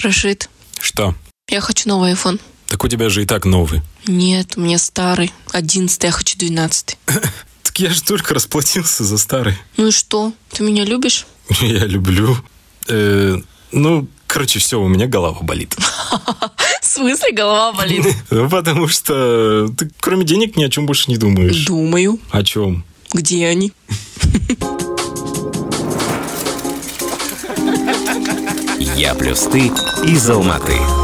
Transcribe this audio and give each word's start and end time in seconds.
Рашид, 0.00 0.48
Что? 0.80 1.14
я 1.50 1.60
хочу 1.60 1.88
новый 1.88 2.12
iPhone. 2.12 2.40
Так 2.68 2.84
у 2.84 2.88
тебя 2.88 3.08
же 3.08 3.22
и 3.22 3.26
так 3.26 3.44
новый. 3.44 3.82
Нет, 4.06 4.52
у 4.56 4.60
меня 4.60 4.78
старый. 4.78 5.32
Одиннадцатый, 5.52 6.06
я 6.06 6.12
хочу 6.12 6.38
двенадцатый. 6.38 6.96
Так 7.62 7.80
я 7.80 7.90
же 7.90 8.02
только 8.02 8.32
расплатился 8.34 9.04
за 9.04 9.18
старый. 9.18 9.54
Ну 9.76 9.88
и 9.88 9.90
что? 9.90 10.32
Ты 10.50 10.62
меня 10.64 10.84
любишь? 10.84 11.26
Я 11.60 11.84
люблю. 11.84 12.34
Э, 12.88 13.36
ну, 13.72 14.08
короче, 14.26 14.58
все, 14.58 14.80
у 14.80 14.88
меня 14.88 15.06
голова 15.06 15.42
болит. 15.42 15.76
В 16.80 16.84
смысле 16.86 17.32
голова 17.32 17.72
болит? 17.74 18.06
Ну, 18.30 18.48
потому 18.48 18.88
что 18.88 19.68
ты 19.76 19.90
кроме 20.00 20.24
денег 20.24 20.56
ни 20.56 20.64
о 20.64 20.70
чем 20.70 20.86
больше 20.86 21.10
не 21.10 21.18
думаешь. 21.18 21.66
Думаю. 21.66 22.18
О 22.30 22.42
чем? 22.42 22.84
Где 23.12 23.46
они? 23.46 23.72
Я 28.98 29.14
плюс 29.14 29.42
ты 29.44 29.68
из 30.04 30.28
Алматы. 30.28 30.97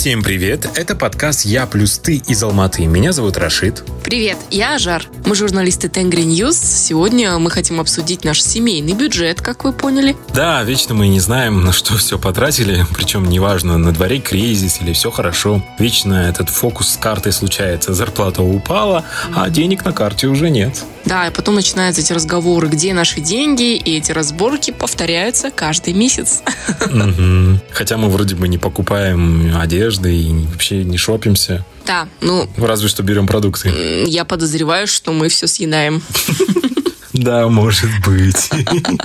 Всем 0.00 0.22
привет, 0.22 0.66
это 0.76 0.96
подкаст 0.96 1.44
«Я 1.44 1.66
плюс 1.66 1.98
ты» 1.98 2.16
из 2.26 2.42
Алматы. 2.42 2.86
Меня 2.86 3.12
зовут 3.12 3.36
Рашид. 3.36 3.84
Привет, 4.02 4.38
я 4.50 4.76
Ажар. 4.76 5.04
Мы 5.26 5.34
журналисты 5.34 5.90
Tengri 5.90 6.22
News. 6.22 6.56
Сегодня 6.56 7.38
мы 7.38 7.50
хотим 7.50 7.78
обсудить 7.80 8.24
наш 8.24 8.42
семейный 8.42 8.94
бюджет, 8.94 9.42
как 9.42 9.62
вы 9.62 9.74
поняли. 9.74 10.16
Да, 10.32 10.62
вечно 10.62 10.94
мы 10.94 11.08
не 11.08 11.20
знаем, 11.20 11.66
на 11.66 11.72
что 11.72 11.98
все 11.98 12.18
потратили, 12.18 12.86
причем 12.94 13.28
неважно, 13.28 13.76
на 13.76 13.92
дворе 13.92 14.20
кризис 14.20 14.80
или 14.80 14.94
все 14.94 15.10
хорошо. 15.10 15.62
Вечно 15.78 16.14
этот 16.14 16.48
фокус 16.48 16.94
с 16.94 16.96
картой 16.96 17.32
случается, 17.32 17.92
зарплата 17.92 18.40
упала, 18.40 19.04
а 19.34 19.50
денег 19.50 19.84
на 19.84 19.92
карте 19.92 20.28
уже 20.28 20.48
нет. 20.48 20.82
Да, 21.04 21.26
и 21.26 21.30
потом 21.30 21.54
начинаются 21.54 22.02
эти 22.02 22.12
разговоры, 22.12 22.68
где 22.68 22.92
наши 22.94 23.20
деньги, 23.20 23.76
и 23.76 23.98
эти 23.98 24.12
разборки 24.12 24.70
повторяются 24.70 25.50
каждый 25.50 25.92
месяц. 25.92 26.42
Хотя 27.70 27.96
мы 27.96 28.08
вроде 28.08 28.34
бы 28.34 28.48
не 28.48 28.58
покупаем 28.58 29.54
одежды 29.90 30.14
и 30.14 30.32
вообще 30.46 30.84
не 30.84 30.96
шопимся. 30.96 31.64
Да, 31.86 32.08
ну, 32.20 32.48
Разве 32.56 32.88
что 32.88 33.02
берем 33.02 33.26
продукты. 33.26 34.04
я 34.06 34.24
подозреваю, 34.24 34.86
что 34.86 35.12
мы 35.12 35.28
все 35.28 35.46
съедаем. 35.46 36.02
Да, 37.12 37.48
может 37.48 37.90
быть. 38.06 38.48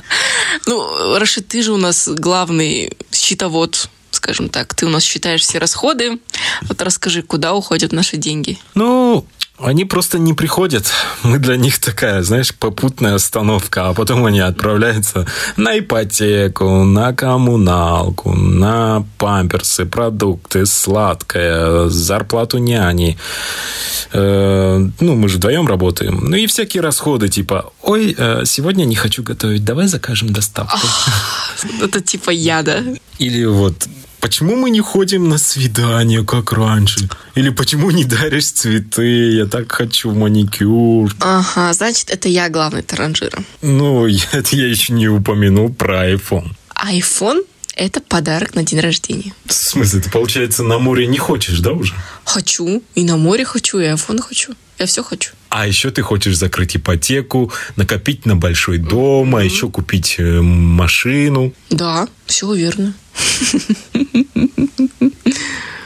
Ну, 0.68 1.18
Рашид, 1.18 1.48
ты 1.48 1.62
же 1.64 1.74
у 1.74 1.78
нас 1.78 2.08
главный 2.08 2.94
счетовод, 3.12 3.90
скажем 4.12 4.48
так. 4.50 4.74
Ты 4.76 4.86
у 4.86 4.90
нас 4.90 5.04
считаешь 5.04 5.42
все 5.42 5.58
расходы. 5.58 6.20
Вот 6.62 6.82
расскажи, 6.82 7.24
куда 7.24 7.54
уходят 7.56 7.92
наши 7.92 8.18
деньги? 8.18 8.58
Ну, 8.76 9.26
они 9.58 9.86
просто 9.86 10.20
не 10.20 10.34
приходят. 10.34 10.86
Мы 11.24 11.40
для 11.40 11.56
них 11.56 11.80
такая, 11.80 12.24
знаешь, 12.24 12.54
попутная 12.54 13.16
остановка, 13.16 13.90
а 13.90 13.94
потом 13.94 14.26
они 14.26 14.40
отправляются 14.40 15.26
на 15.56 15.80
ипотеку, 15.80 16.84
на 16.84 17.14
коммуналку, 17.14 18.34
на 18.34 19.06
памперсы, 19.18 19.86
продукты, 19.86 20.66
сладкое, 20.66 21.88
зарплату 21.88 22.58
няни. 22.58 23.18
Э, 24.12 24.86
ну, 25.00 25.16
мы 25.16 25.30
же 25.30 25.38
вдвоем 25.38 25.68
работаем. 25.68 26.20
Ну 26.30 26.36
и 26.36 26.48
всякие 26.48 26.82
расходы, 26.82 27.30
типа, 27.30 27.72
ой, 27.82 28.14
э, 28.18 28.44
сегодня 28.46 28.84
не 28.84 28.96
хочу 28.96 29.24
готовить, 29.24 29.64
давай 29.64 29.88
закажем 29.88 30.34
доставку. 30.34 30.88
Это 31.82 32.02
типа 32.02 32.32
яда. 32.32 32.84
Или 33.20 33.46
вот 33.46 33.88
Почему 34.26 34.56
мы 34.56 34.72
не 34.72 34.82
ходим 34.82 35.30
на 35.30 35.38
свидание, 35.38 36.26
как 36.26 36.52
раньше? 36.52 37.08
Или 37.36 37.50
почему 37.50 37.92
не 37.92 38.06
даришь 38.06 38.48
цветы? 38.50 39.34
Я 39.34 39.46
так 39.46 39.72
хочу 39.72 40.10
маникюр. 40.16 41.14
Ага, 41.20 41.72
значит, 41.74 42.10
это 42.10 42.28
я 42.28 42.50
главный 42.50 42.82
таранжира. 42.82 43.38
Ну, 43.62 44.08
я- 44.08 44.24
это 44.32 44.56
я 44.56 44.66
еще 44.68 44.94
не 44.94 45.08
упомянул 45.10 45.72
про 45.72 46.10
iPhone. 46.12 46.48
Айфон– 46.74 47.44
это 47.76 48.02
подарок 48.02 48.56
на 48.56 48.64
день 48.64 48.80
рождения. 48.80 49.32
В 49.46 49.54
смысле, 49.54 50.00
ты, 50.02 50.10
получается, 50.10 50.64
на 50.64 50.80
море 50.80 51.06
не 51.06 51.20
хочешь, 51.20 51.60
да, 51.60 51.74
уже? 51.74 51.94
Хочу. 52.24 52.82
И 52.96 53.04
на 53.04 53.18
море 53.18 53.46
хочу, 53.46 53.78
и 53.78 53.86
айфон 53.86 54.18
хочу. 54.20 54.54
Я 54.80 54.88
все 54.88 55.04
хочу. 55.04 55.34
А 55.58 55.66
еще 55.66 55.90
ты 55.90 56.02
хочешь 56.02 56.38
закрыть 56.38 56.76
ипотеку, 56.76 57.50
накопить 57.78 58.26
на 58.26 58.36
большой 58.36 58.78
дом, 58.78 59.38
а 59.38 59.42
еще 59.42 59.70
купить 59.70 60.16
э, 60.18 60.42
машину. 60.42 61.54
Да, 61.70 62.10
все 62.26 62.54
верно. 62.54 62.94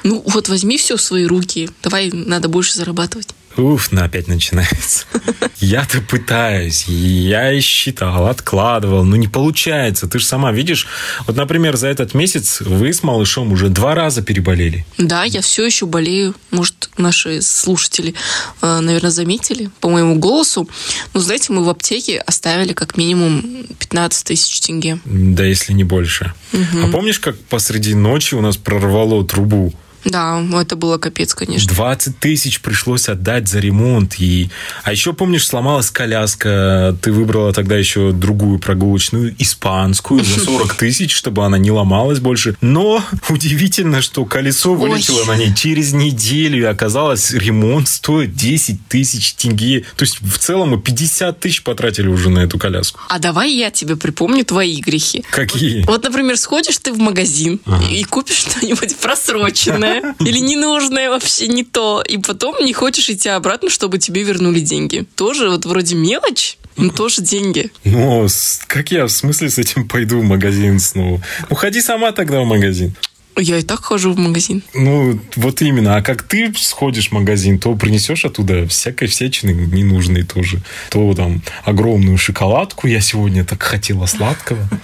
Ну, 0.03 0.23
вот 0.25 0.47
возьми 0.47 0.77
все 0.77 0.95
в 0.95 1.01
свои 1.01 1.25
руки. 1.25 1.69
Давай, 1.83 2.09
надо 2.11 2.47
больше 2.47 2.73
зарабатывать. 2.73 3.35
Уф, 3.57 3.91
ну 3.91 4.03
опять 4.03 4.27
начинается. 4.27 5.05
Я-то 5.59 5.99
пытаюсь, 6.01 6.85
я 6.85 7.51
и 7.51 7.59
считал, 7.59 8.27
откладывал, 8.27 9.03
но 9.03 9.17
не 9.17 9.27
получается. 9.27 10.07
Ты 10.07 10.19
же 10.19 10.25
сама 10.25 10.53
видишь, 10.53 10.87
вот, 11.27 11.35
например, 11.35 11.75
за 11.75 11.87
этот 11.87 12.13
месяц 12.13 12.61
вы 12.61 12.93
с 12.93 13.03
малышом 13.03 13.51
уже 13.51 13.67
два 13.67 13.93
раза 13.93 14.21
переболели. 14.21 14.85
Да, 14.97 15.25
я 15.25 15.41
все 15.41 15.65
еще 15.65 15.85
болею. 15.85 16.33
Может, 16.51 16.89
наши 16.97 17.41
слушатели, 17.41 18.15
э, 18.61 18.79
наверное, 18.79 19.11
заметили 19.11 19.69
по 19.81 19.89
моему 19.89 20.15
голосу. 20.15 20.69
Ну, 21.13 21.19
знаете, 21.19 21.51
мы 21.51 21.65
в 21.65 21.69
аптеке 21.69 22.19
оставили 22.19 22.71
как 22.71 22.95
минимум 22.95 23.65
15 23.79 24.27
тысяч 24.27 24.61
тенге. 24.61 24.99
Да, 25.03 25.43
если 25.43 25.73
не 25.73 25.83
больше. 25.83 26.33
А 26.53 26.87
помнишь, 26.89 27.19
как 27.19 27.37
посреди 27.37 27.95
ночи 27.95 28.33
у 28.35 28.41
нас 28.41 28.55
прорвало 28.55 29.25
трубу? 29.25 29.73
Да, 30.05 30.43
это 30.61 30.75
было 30.75 30.97
капец, 30.97 31.33
конечно. 31.33 31.73
20 31.73 32.19
тысяч 32.19 32.61
пришлось 32.61 33.09
отдать 33.09 33.47
за 33.47 33.59
ремонт. 33.59 34.15
И... 34.19 34.49
А 34.83 34.91
еще, 34.91 35.13
помнишь, 35.13 35.45
сломалась 35.45 35.89
коляска. 35.91 36.97
Ты 37.01 37.11
выбрала 37.11 37.53
тогда 37.53 37.77
еще 37.77 38.11
другую 38.11 38.59
прогулочную, 38.59 39.35
испанскую, 39.37 40.23
за 40.23 40.39
40 40.45 40.73
тысяч, 40.75 41.15
чтобы 41.15 41.45
она 41.45 41.57
не 41.57 41.71
ломалась 41.71 42.19
больше. 42.19 42.55
Но 42.61 43.03
удивительно, 43.29 44.01
что 44.01 44.25
колесо 44.25 44.73
вылетело 44.73 45.21
Ой. 45.21 45.27
на 45.27 45.35
ней 45.35 45.53
через 45.53 45.93
неделю. 45.93 46.59
И 46.59 46.63
оказалось, 46.63 47.31
ремонт 47.31 47.87
стоит 47.87 48.35
10 48.35 48.87
тысяч 48.87 49.33
тенге. 49.33 49.85
То 49.95 50.03
есть, 50.03 50.21
в 50.21 50.37
целом, 50.37 50.69
мы 50.69 50.79
50 50.79 51.39
тысяч 51.39 51.63
потратили 51.63 52.07
уже 52.07 52.29
на 52.29 52.39
эту 52.39 52.57
коляску. 52.57 52.99
А 53.09 53.19
давай 53.19 53.51
я 53.51 53.71
тебе 53.71 53.95
припомню 53.95 54.45
твои 54.45 54.79
грехи. 54.79 55.23
Какие? 55.29 55.85
Вот, 55.85 56.03
например, 56.03 56.37
сходишь 56.37 56.77
ты 56.77 56.93
в 56.93 56.97
магазин 56.99 57.59
и 57.91 58.03
купишь 58.03 58.37
что-нибудь 58.37 58.95
просроченное 58.97 59.88
или 60.19 60.39
ненужное 60.39 61.09
вообще 61.09 61.47
не 61.47 61.63
то, 61.63 62.01
и 62.07 62.17
потом 62.17 62.63
не 62.63 62.73
хочешь 62.73 63.09
идти 63.09 63.29
обратно, 63.29 63.69
чтобы 63.69 63.97
тебе 63.97 64.23
вернули 64.23 64.59
деньги. 64.59 65.05
Тоже 65.15 65.49
вот 65.49 65.65
вроде 65.65 65.95
мелочь, 65.95 66.57
но 66.77 66.89
тоже 66.89 67.21
деньги. 67.21 67.71
Ну, 67.83 68.27
как 68.67 68.91
я 68.91 69.05
в 69.05 69.09
смысле 69.09 69.49
с 69.49 69.57
этим 69.57 69.87
пойду 69.87 70.19
в 70.19 70.23
магазин 70.23 70.79
снова? 70.79 71.21
Ну, 71.49 71.55
ходи 71.55 71.81
сама 71.81 72.11
тогда 72.11 72.41
в 72.41 72.45
магазин. 72.45 72.95
Я 73.39 73.57
и 73.57 73.61
так 73.61 73.83
хожу 73.83 74.13
в 74.13 74.17
магазин. 74.17 74.63
Ну, 74.73 75.19
вот 75.35 75.61
именно. 75.61 75.95
А 75.95 76.01
как 76.01 76.23
ты 76.23 76.53
сходишь 76.57 77.09
в 77.09 77.11
магазин, 77.13 77.59
то 77.59 77.73
принесешь 77.75 78.25
оттуда 78.25 78.67
всякой 78.67 79.07
всячины 79.07 79.51
ненужной 79.51 80.23
тоже. 80.23 80.59
То 80.89 81.13
там 81.13 81.41
огромную 81.63 82.17
шоколадку. 82.17 82.87
Я 82.87 83.01
сегодня 83.01 83.45
так 83.45 83.61
хотела 83.63 84.05
сладкого. 84.05 84.59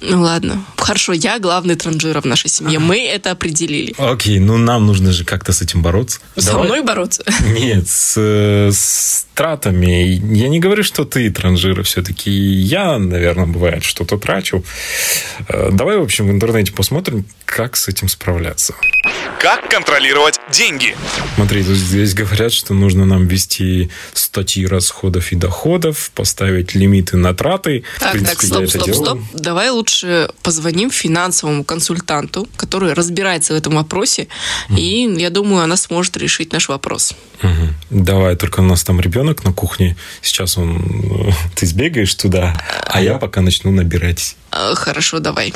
Ну 0.00 0.22
ладно. 0.22 0.64
Хорошо, 0.76 1.12
я 1.12 1.40
главный 1.40 1.74
транжира 1.74 2.20
в 2.20 2.24
нашей 2.24 2.48
семье. 2.48 2.78
Мы 2.78 3.04
это 3.04 3.32
определили. 3.32 3.94
Окей, 3.98 4.38
ну 4.38 4.56
нам 4.56 4.86
нужно 4.86 5.12
же 5.12 5.24
как-то 5.24 5.52
с 5.52 5.60
этим 5.60 5.82
бороться. 5.82 6.20
Со 6.36 6.52
Давай- 6.52 6.66
мной 6.66 6.82
бороться? 6.82 7.24
Нет, 7.46 7.88
с, 7.88 8.14
э, 8.16 8.70
с 8.72 9.26
тратами. 9.34 10.20
Я 10.36 10.48
не 10.48 10.60
говорю, 10.60 10.84
что 10.84 11.04
ты 11.04 11.28
транжира 11.30 11.82
все-таки. 11.82 12.30
Я, 12.30 12.98
наверное, 12.98 13.46
бывает, 13.46 13.82
что-то 13.82 14.18
трачу. 14.18 14.64
Э, 15.48 15.70
Давай, 15.72 15.98
в 15.98 16.02
общем, 16.02 16.28
в 16.28 16.30
интернете 16.30 16.72
посмотрим, 16.72 17.24
как 17.44 17.76
с 17.76 17.87
этим 17.88 18.08
справляться. 18.08 18.74
Как 19.40 19.70
контролировать 19.70 20.38
деньги? 20.50 20.96
Смотри, 21.36 21.62
тут 21.62 21.76
здесь 21.76 22.12
говорят, 22.12 22.52
что 22.52 22.74
нужно 22.74 23.04
нам 23.04 23.26
ввести 23.26 23.88
статьи 24.12 24.66
расходов 24.66 25.30
и 25.32 25.36
доходов, 25.36 26.10
поставить 26.14 26.74
лимиты 26.74 27.16
на 27.16 27.32
траты. 27.34 27.84
В 27.96 28.00
Так, 28.00 28.12
принципе, 28.12 28.34
так, 28.36 28.46
стоп, 28.46 28.68
стоп, 28.68 28.84
делаю. 28.86 29.04
стоп. 29.04 29.20
Давай 29.34 29.70
лучше 29.70 30.30
позвоним 30.42 30.90
финансовому 30.90 31.62
консультанту, 31.64 32.48
который 32.56 32.92
разбирается 32.94 33.54
в 33.54 33.56
этом 33.56 33.74
вопросе, 33.76 34.26
и 34.76 35.08
я 35.18 35.30
думаю, 35.30 35.62
она 35.62 35.76
сможет 35.76 36.16
решить 36.16 36.52
наш 36.52 36.68
вопрос. 36.68 37.14
Мгм. 37.42 37.74
Давай, 37.90 38.34
только 38.34 38.60
у 38.60 38.64
нас 38.64 38.82
там 38.82 39.00
ребенок 39.00 39.44
на 39.44 39.52
кухне. 39.52 39.96
Сейчас 40.22 40.58
он... 40.58 41.28
э, 41.28 41.32
Ты 41.54 41.66
сбегаешь 41.66 42.12
туда, 42.14 42.60
а 42.84 43.00
я 43.00 43.14
пока 43.18 43.40
начну 43.40 43.70
набирать. 43.70 44.34
Э, 44.50 44.74
Хорошо, 44.74 45.20
давай. 45.20 45.54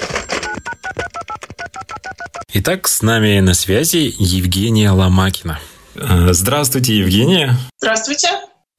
Итак, 2.54 2.86
с 2.86 3.00
нами 3.00 3.40
на 3.40 3.54
связи 3.54 4.14
Евгения 4.18 4.90
Ломакина. 4.90 5.58
Э, 5.94 6.32
Здравствуйте, 6.32 6.98
Евгения. 6.98 7.56
Здравствуйте. 7.78 8.28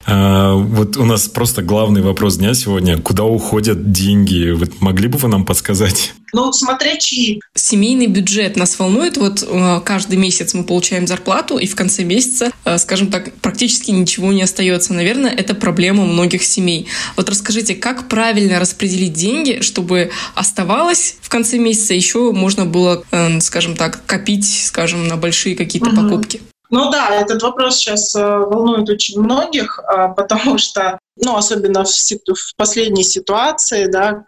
А, 0.06 0.54
вот 0.54 0.96
у 0.96 1.04
нас 1.04 1.28
просто 1.28 1.62
главный 1.62 2.02
вопрос 2.02 2.36
дня 2.36 2.54
сегодня. 2.54 2.98
Куда 2.98 3.24
уходят 3.24 3.92
деньги? 3.92 4.50
Вот 4.50 4.80
могли 4.80 5.08
бы 5.08 5.18
вы 5.18 5.28
нам 5.28 5.44
подсказать? 5.44 6.14
Ну, 6.32 6.52
смотря 6.52 6.96
чьи. 6.96 7.40
Семейный 7.54 8.08
бюджет 8.08 8.56
нас 8.56 8.78
волнует. 8.78 9.16
Вот 9.16 9.44
э, 9.48 9.80
каждый 9.84 10.18
месяц 10.18 10.52
мы 10.52 10.64
получаем 10.64 11.06
зарплату, 11.06 11.58
и 11.58 11.66
в 11.66 11.76
конце 11.76 12.02
месяца, 12.02 12.50
э, 12.64 12.76
скажем 12.78 13.06
так, 13.06 13.32
практически 13.34 13.92
ничего 13.92 14.32
не 14.32 14.42
остается. 14.42 14.92
Наверное, 14.94 15.30
это 15.30 15.54
проблема 15.54 16.04
многих 16.04 16.42
семей. 16.42 16.88
Вот 17.16 17.28
расскажите, 17.28 17.76
как 17.76 18.08
правильно 18.08 18.58
распределить 18.58 19.12
деньги, 19.12 19.60
чтобы 19.60 20.10
оставалось 20.34 21.16
в 21.22 21.28
конце 21.28 21.58
месяца, 21.58 21.94
еще 21.94 22.32
можно 22.32 22.66
было, 22.66 23.04
э, 23.12 23.40
скажем 23.40 23.76
так, 23.76 24.04
копить, 24.04 24.66
скажем, 24.66 25.06
на 25.06 25.16
большие 25.16 25.54
какие-то 25.54 25.90
угу. 25.90 26.02
покупки? 26.02 26.40
Ну 26.74 26.90
да, 26.90 27.10
этот 27.10 27.42
вопрос 27.42 27.76
сейчас 27.76 28.14
волнует 28.14 28.88
очень 28.88 29.20
многих, 29.20 29.78
потому 30.16 30.58
что 30.58 30.98
ну, 31.16 31.36
особенно 31.36 31.84
в, 31.84 31.88
в 31.88 32.56
последней 32.56 33.04
ситуации, 33.04 33.86
да, 33.86 34.24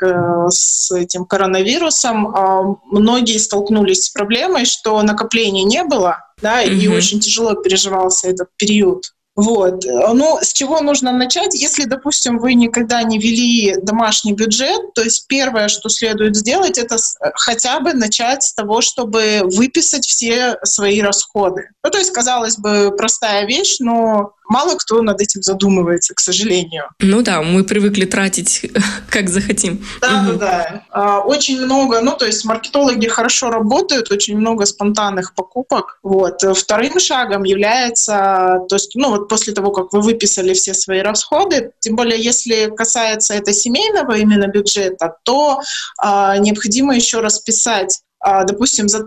с 0.48 0.92
этим 0.92 1.24
коронавирусом, 1.24 2.28
а, 2.28 2.62
многие 2.84 3.38
столкнулись 3.38 4.04
с 4.04 4.10
проблемой, 4.10 4.66
что 4.66 5.02
накоплений 5.02 5.64
не 5.64 5.82
было, 5.82 6.18
да, 6.40 6.64
mm-hmm. 6.64 6.74
и 6.76 6.88
очень 6.88 7.18
тяжело 7.18 7.54
переживался 7.54 8.28
этот 8.28 8.50
период. 8.56 9.15
Вот. 9.36 9.84
Ну, 9.84 10.38
с 10.40 10.52
чего 10.54 10.80
нужно 10.80 11.12
начать? 11.12 11.54
Если, 11.54 11.84
допустим, 11.84 12.38
вы 12.38 12.54
никогда 12.54 13.02
не 13.02 13.18
вели 13.18 13.76
домашний 13.82 14.32
бюджет, 14.32 14.94
то 14.94 15.02
есть 15.02 15.26
первое, 15.28 15.68
что 15.68 15.90
следует 15.90 16.34
сделать, 16.34 16.78
это 16.78 16.96
хотя 17.34 17.80
бы 17.80 17.92
начать 17.92 18.42
с 18.42 18.54
того, 18.54 18.80
чтобы 18.80 19.42
выписать 19.44 20.06
все 20.06 20.56
свои 20.64 21.02
расходы. 21.02 21.68
Ну, 21.84 21.90
то 21.90 21.98
есть, 21.98 22.12
казалось 22.12 22.56
бы, 22.56 22.94
простая 22.96 23.46
вещь, 23.46 23.76
но 23.78 24.32
мало 24.48 24.76
кто 24.76 25.02
над 25.02 25.20
этим 25.20 25.42
задумывается, 25.42 26.14
к 26.14 26.20
сожалению. 26.20 26.84
Ну 27.00 27.22
да, 27.22 27.42
мы 27.42 27.64
привыкли 27.64 28.04
тратить 28.04 28.70
как 29.10 29.28
захотим. 29.28 29.84
Да, 30.00 30.26
угу. 30.28 30.38
да, 30.38 30.82
да. 30.94 31.20
Очень 31.20 31.60
много, 31.60 32.00
ну 32.00 32.16
то 32.16 32.26
есть 32.26 32.44
маркетологи 32.44 33.06
хорошо 33.06 33.50
работают, 33.50 34.10
очень 34.10 34.36
много 34.36 34.66
спонтанных 34.66 35.34
покупок. 35.34 35.98
Вот. 36.02 36.42
Вторым 36.56 36.98
шагом 36.98 37.44
является, 37.44 38.60
то 38.68 38.76
есть, 38.76 38.94
ну 38.94 39.10
вот 39.10 39.28
после 39.28 39.52
того, 39.52 39.70
как 39.70 39.92
вы 39.92 40.00
выписали 40.00 40.54
все 40.54 40.74
свои 40.74 41.00
расходы, 41.00 41.72
тем 41.80 41.96
более 41.96 42.20
если 42.20 42.72
касается 42.76 43.34
это 43.34 43.52
семейного 43.52 44.16
именно 44.16 44.46
бюджета, 44.46 45.16
то 45.24 45.60
а, 45.98 46.36
необходимо 46.38 46.94
еще 46.94 47.20
расписать 47.20 48.02
а, 48.18 48.44
допустим, 48.44 48.88
за 48.88 49.04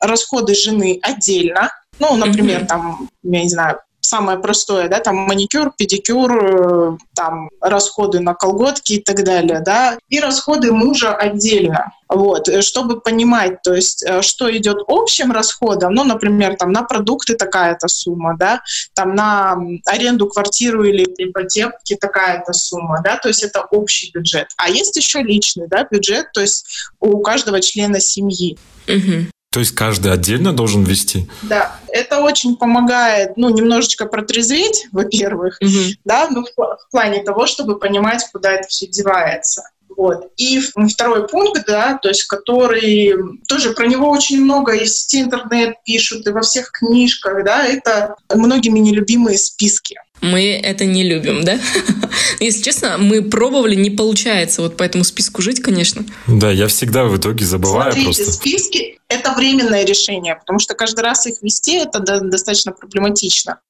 расходы 0.00 0.54
жены 0.54 1.00
отдельно, 1.02 1.70
ну, 1.98 2.16
например, 2.16 2.62
mm-hmm. 2.62 2.66
там, 2.66 3.08
я 3.22 3.42
не 3.42 3.48
знаю, 3.48 3.80
самое 4.02 4.38
простое, 4.38 4.88
да, 4.88 4.98
там 4.98 5.16
маникюр, 5.16 5.72
педикюр, 5.76 6.32
э, 6.36 6.96
там 7.14 7.48
расходы 7.60 8.20
на 8.20 8.34
колготки 8.34 8.94
и 8.94 9.02
так 9.02 9.24
далее, 9.24 9.60
да, 9.64 9.96
и 10.08 10.20
расходы 10.20 10.72
мужа 10.72 11.14
отдельно. 11.14 11.92
Вот, 12.08 12.48
э, 12.48 12.60
чтобы 12.60 13.00
понимать, 13.00 13.62
то 13.62 13.72
есть, 13.72 14.04
э, 14.04 14.20
что 14.20 14.54
идет 14.54 14.78
общим 14.88 15.32
расходом, 15.32 15.94
ну, 15.94 16.04
например, 16.04 16.56
там 16.56 16.72
на 16.72 16.82
продукты 16.82 17.36
такая-то 17.36 17.88
сумма, 17.88 18.36
да, 18.36 18.60
там 18.94 19.14
на 19.14 19.56
аренду 19.86 20.26
квартиру 20.26 20.84
или 20.84 21.04
ипотеки 21.04 21.94
такая-то 21.94 22.52
сумма, 22.52 23.00
да, 23.02 23.16
то 23.16 23.28
есть 23.28 23.42
это 23.42 23.62
общий 23.62 24.10
бюджет. 24.12 24.48
А 24.56 24.68
есть 24.68 24.96
еще 24.96 25.22
личный, 25.22 25.68
да, 25.68 25.86
бюджет, 25.90 26.32
то 26.32 26.40
есть 26.40 26.66
у 27.00 27.20
каждого 27.20 27.60
члена 27.62 28.00
семьи. 28.00 28.58
Угу. 28.88 29.31
То 29.52 29.60
есть 29.60 29.74
каждый 29.74 30.10
отдельно 30.10 30.54
должен 30.54 30.82
вести? 30.82 31.28
Да, 31.42 31.76
это 31.88 32.20
очень 32.20 32.56
помогает, 32.56 33.36
ну, 33.36 33.50
немножечко 33.50 34.06
протрезветь, 34.06 34.86
во-первых, 34.92 35.58
угу. 35.60 35.94
да, 36.06 36.28
ну, 36.30 36.42
в, 36.42 36.56
в 36.56 36.90
плане 36.90 37.22
того, 37.22 37.46
чтобы 37.46 37.78
понимать, 37.78 38.26
куда 38.32 38.52
это 38.52 38.66
все 38.68 38.86
девается. 38.86 39.68
Вот. 39.94 40.32
И 40.38 40.58
второй 40.60 41.28
пункт, 41.28 41.64
да, 41.66 41.98
то 42.00 42.08
есть 42.08 42.24
который 42.24 43.14
тоже 43.46 43.72
про 43.72 43.86
него 43.86 44.08
очень 44.08 44.42
много 44.42 44.72
и 44.72 44.84
в 44.84 44.88
сети 44.88 45.20
интернет 45.20 45.74
пишут, 45.84 46.26
и 46.26 46.30
во 46.30 46.40
всех 46.40 46.70
книжках, 46.72 47.44
да, 47.44 47.66
это 47.66 48.16
многими 48.34 48.78
нелюбимые 48.78 49.36
списки 49.36 49.98
мы 50.22 50.52
это 50.62 50.84
не 50.84 51.02
любим, 51.02 51.44
да? 51.44 51.58
Если 52.40 52.62
честно, 52.62 52.96
мы 52.96 53.22
пробовали, 53.22 53.74
не 53.74 53.90
получается 53.90 54.62
вот 54.62 54.76
по 54.76 54.84
этому 54.84 55.04
списку 55.04 55.42
жить, 55.42 55.60
конечно. 55.60 56.04
Да, 56.26 56.50
я 56.50 56.68
всегда 56.68 57.04
в 57.04 57.16
итоге 57.16 57.44
забываю 57.44 57.92
Смотрите, 57.92 58.04
просто. 58.04 58.32
списки— 58.32 58.98
это 59.08 59.32
временное 59.32 59.84
решение, 59.84 60.36
потому 60.36 60.58
что 60.58 60.74
каждый 60.74 61.00
раз 61.00 61.26
их 61.26 61.42
вести— 61.42 61.76
это 61.78 62.00
достаточно 62.00 62.72
проблематично. 62.72 63.60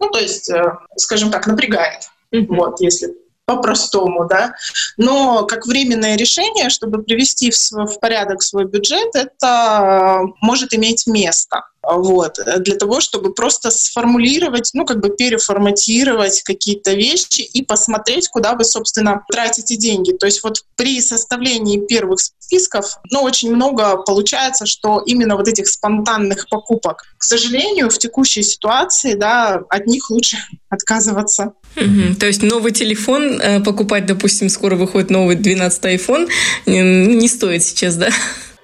Ну, 0.00 0.10
то 0.10 0.18
есть, 0.18 0.50
э, 0.50 0.62
скажем 0.96 1.30
так, 1.30 1.46
напрягает. 1.46 2.02
Вот, 2.32 2.80
если 2.80 3.14
по-простому, 3.46 4.26
да. 4.28 4.54
Но 4.96 5.44
как 5.44 5.66
временное 5.66 6.16
решение, 6.16 6.70
чтобы 6.70 7.02
привести 7.02 7.50
в, 7.50 7.86
в 7.86 7.98
порядок 8.00 8.42
свой 8.42 8.64
бюджет, 8.64 9.14
это 9.14 10.20
может 10.40 10.72
иметь 10.72 11.06
место. 11.06 11.62
Вот, 11.82 12.38
для 12.58 12.76
того, 12.76 13.00
чтобы 13.00 13.32
просто 13.32 13.70
сформулировать, 13.70 14.70
ну, 14.74 14.84
как 14.84 15.00
бы 15.00 15.08
переформатировать 15.10 16.42
какие-то 16.42 16.92
вещи 16.92 17.40
и 17.40 17.64
посмотреть, 17.64 18.28
куда 18.28 18.54
вы, 18.54 18.64
собственно, 18.64 19.24
тратите 19.30 19.76
деньги. 19.76 20.12
То 20.12 20.26
есть 20.26 20.42
вот 20.42 20.62
при 20.76 21.00
составлении 21.00 21.80
первых 21.80 22.20
списков, 22.20 22.98
ну, 23.10 23.22
очень 23.22 23.54
много 23.54 23.96
получается, 23.96 24.66
что 24.66 25.02
именно 25.06 25.36
вот 25.36 25.48
этих 25.48 25.68
спонтанных 25.68 26.48
покупок. 26.50 27.04
К 27.16 27.24
сожалению, 27.24 27.88
в 27.88 27.98
текущей 27.98 28.42
ситуации, 28.42 29.14
да, 29.14 29.62
от 29.70 29.86
них 29.86 30.10
лучше 30.10 30.36
отказываться. 30.68 31.54
Угу. 31.76 32.16
То 32.18 32.26
есть 32.26 32.42
новый 32.42 32.72
телефон 32.72 33.40
э, 33.40 33.60
покупать, 33.60 34.04
допустим, 34.04 34.48
скоро 34.50 34.76
выходит 34.76 35.10
новый 35.10 35.36
12 35.36 35.84
iPhone, 35.84 36.28
не 36.66 37.28
стоит 37.28 37.62
сейчас, 37.62 37.96
да? 37.96 38.10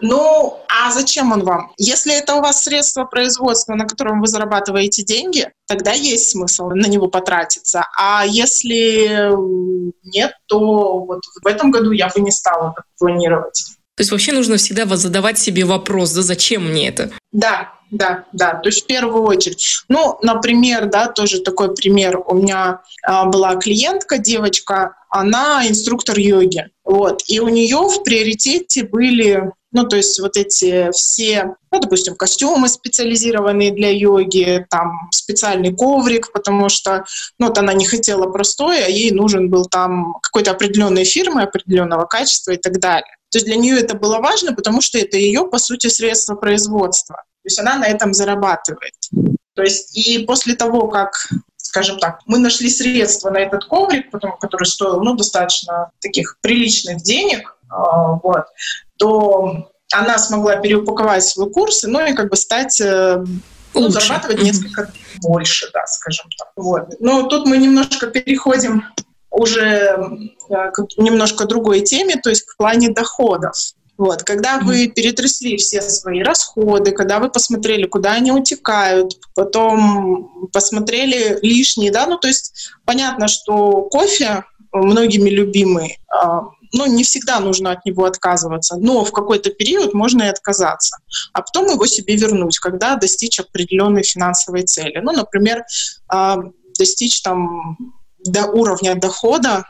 Ну, 0.01 0.59
а 0.69 0.91
зачем 0.91 1.33
он 1.33 1.45
вам? 1.45 1.73
Если 1.79 2.15
это 2.15 2.35
у 2.35 2.41
вас 2.41 2.63
средство 2.63 3.05
производства, 3.05 3.75
на 3.75 3.87
котором 3.87 4.21
вы 4.21 4.27
зарабатываете 4.27 5.03
деньги, 5.03 5.51
тогда 5.67 5.93
есть 5.93 6.31
смысл 6.31 6.69
на 6.71 6.87
него 6.87 7.09
потратиться. 7.09 7.87
А 7.99 8.25
если 8.27 9.31
нет, 10.05 10.33
то 10.47 10.99
вот 11.05 11.21
в 11.43 11.47
этом 11.47 11.71
году 11.71 11.93
я 11.93 12.09
бы 12.09 12.21
не 12.21 12.31
стала 12.31 12.75
так 12.77 12.85
планировать. 12.99 13.77
То 13.97 14.03
есть 14.03 14.13
вообще 14.13 14.33
нужно 14.33 14.59
всегда 14.59 14.85
задавать 14.97 15.39
себе 15.39 15.65
вопрос, 15.65 16.13
да 16.13 16.21
зачем 16.21 16.69
мне 16.69 16.89
это? 16.89 17.11
Да, 17.33 17.73
да, 17.91 18.25
да. 18.33 18.55
То 18.55 18.69
есть 18.69 18.85
в 18.85 18.87
первую 18.87 19.23
очередь. 19.23 19.85
Ну, 19.89 20.19
например, 20.21 20.87
да, 20.87 21.09
тоже 21.09 21.41
такой 21.41 21.75
пример. 21.75 22.21
У 22.27 22.35
меня 22.35 22.83
а, 23.03 23.25
была 23.25 23.57
клиентка, 23.57 24.19
девочка, 24.19 24.97
она 25.09 25.67
инструктор 25.67 26.19
йоги. 26.19 26.69
Вот. 26.85 27.23
И 27.27 27.41
у 27.41 27.49
нее 27.49 27.79
в 27.79 28.03
приоритете 28.03 28.85
были 28.85 29.51
ну, 29.76 29.87
то 29.87 29.96
есть 29.96 30.19
вот 30.20 30.38
эти 30.38 30.90
все, 30.93 31.55
ну, 31.70 31.81
допустим, 31.81 32.17
костюмы 32.17 32.67
специализированные 32.67 33.73
для 33.73 33.90
йоги, 33.90 34.64
там 34.70 35.11
специальный 35.12 35.75
коврик, 35.75 36.32
потому 36.32 36.70
что, 36.70 37.05
ну, 37.38 37.49
вот 37.49 37.58
она 37.58 37.75
не 37.75 37.84
хотела 37.84 38.26
простое, 38.32 38.87
а 38.87 38.88
ей 38.88 39.11
нужен 39.11 39.50
был 39.50 39.67
там 39.67 40.14
какой-то 40.23 40.52
определенной 40.52 41.05
фирмы, 41.05 41.43
определенного 41.43 42.06
качества 42.06 42.52
и 42.52 42.56
так 42.56 42.81
далее. 42.81 43.14
То 43.31 43.37
есть 43.37 43.44
для 43.44 43.56
нее 43.56 43.78
это 43.78 43.94
было 43.94 44.17
важно, 44.17 44.55
потому 44.55 44.81
что 44.81 44.96
это 44.96 45.19
ее, 45.19 45.47
по 45.47 45.59
сути, 45.59 45.88
средство 45.88 46.37
производства. 46.37 47.16
То 47.16 47.45
есть 47.45 47.61
она 47.61 47.76
на 47.76 47.87
этом 47.87 48.14
зарабатывает. 48.14 48.95
То 49.54 49.62
есть 49.62 49.95
и 49.95 50.25
после 50.25 50.54
того, 50.54 50.88
как 50.88 51.12
скажем 51.59 51.99
так, 51.99 52.21
мы 52.25 52.38
нашли 52.38 52.71
средства 52.71 53.28
на 53.28 53.38
этот 53.38 53.66
коврик, 53.66 54.11
потом, 54.11 54.38
который 54.38 54.64
стоил 54.64 55.02
ну, 55.02 55.14
достаточно 55.14 55.90
таких 56.00 56.38
приличных 56.40 57.02
денег, 57.02 57.56
вот, 57.70 58.44
то 58.96 59.70
она 59.92 60.18
смогла 60.18 60.56
переупаковать 60.56 61.25
свой 61.25 61.50
курс, 61.50 61.82
ну 61.85 62.04
и 62.04 62.14
как 62.14 62.30
бы 62.30 62.37
стать 62.37 62.80
э, 62.80 63.25
ну, 63.75 63.88
зарабатывать 63.88 64.42
несколько 64.42 64.90
больше, 65.23 65.70
да, 65.73 65.87
скажем 65.87 66.26
так. 66.38 66.49
Вот. 66.56 67.00
Но 67.00 67.23
тут 67.25 67.46
мы 67.46 67.58
немножко 67.58 68.08
переходим 68.08 68.85
уже 69.30 70.20
э, 70.49 70.70
к 70.73 70.87
немножко 70.96 71.46
другой 71.46 71.80
теме, 71.80 72.16
то 72.16 72.30
есть 72.30 72.42
к 72.42 72.56
плане 72.56 72.90
доходов. 72.90 73.54
Вот, 73.99 74.25
когда 74.25 74.58
вы 74.58 74.88
перетрясли 74.88 75.56
все 75.56 75.80
свои 75.80 76.23
расходы, 76.23 76.90
когда 76.90 77.18
вы 77.18 77.30
посмотрели, 77.30 77.87
куда 77.87 78.12
они 78.12 78.30
утекают, 78.30 79.18
потом 79.35 80.50
посмотрели 80.52 81.38
лишние, 81.40 81.90
да, 81.90 82.06
ну 82.06 82.18
то 82.18 82.28
есть 82.28 82.73
понятно, 82.85 83.26
что 83.26 83.82
кофе 83.82 84.44
многими 84.70 85.30
любимый, 85.30 85.99
а, 86.08 86.42
ну, 86.73 86.87
не 86.87 87.04
всегда 87.04 87.40
нужно 87.40 87.73
от 87.73 87.85
него 87.85 88.04
отказываться, 88.04 88.76
но 88.76 89.04
в 89.04 89.12
какой-то 89.12 89.50
период 89.50 89.94
можно 89.94 90.25
и 90.25 90.28
отказаться, 90.28 90.99
а 91.32 91.42
потом 91.42 91.66
его 91.66 91.87
себе 91.87 92.16
вернуть, 92.16 92.58
когда 92.58 92.96
достичь 92.96 93.40
определенной 93.40 94.02
финансовой 94.02 94.62
цели. 94.62 95.00
Ну, 95.02 95.12
например, 95.12 95.64
а, 96.08 96.38
достичь 96.78 97.23
там 97.23 97.76
до 98.25 98.46
уровня 98.46 98.94
дохода 98.94 99.64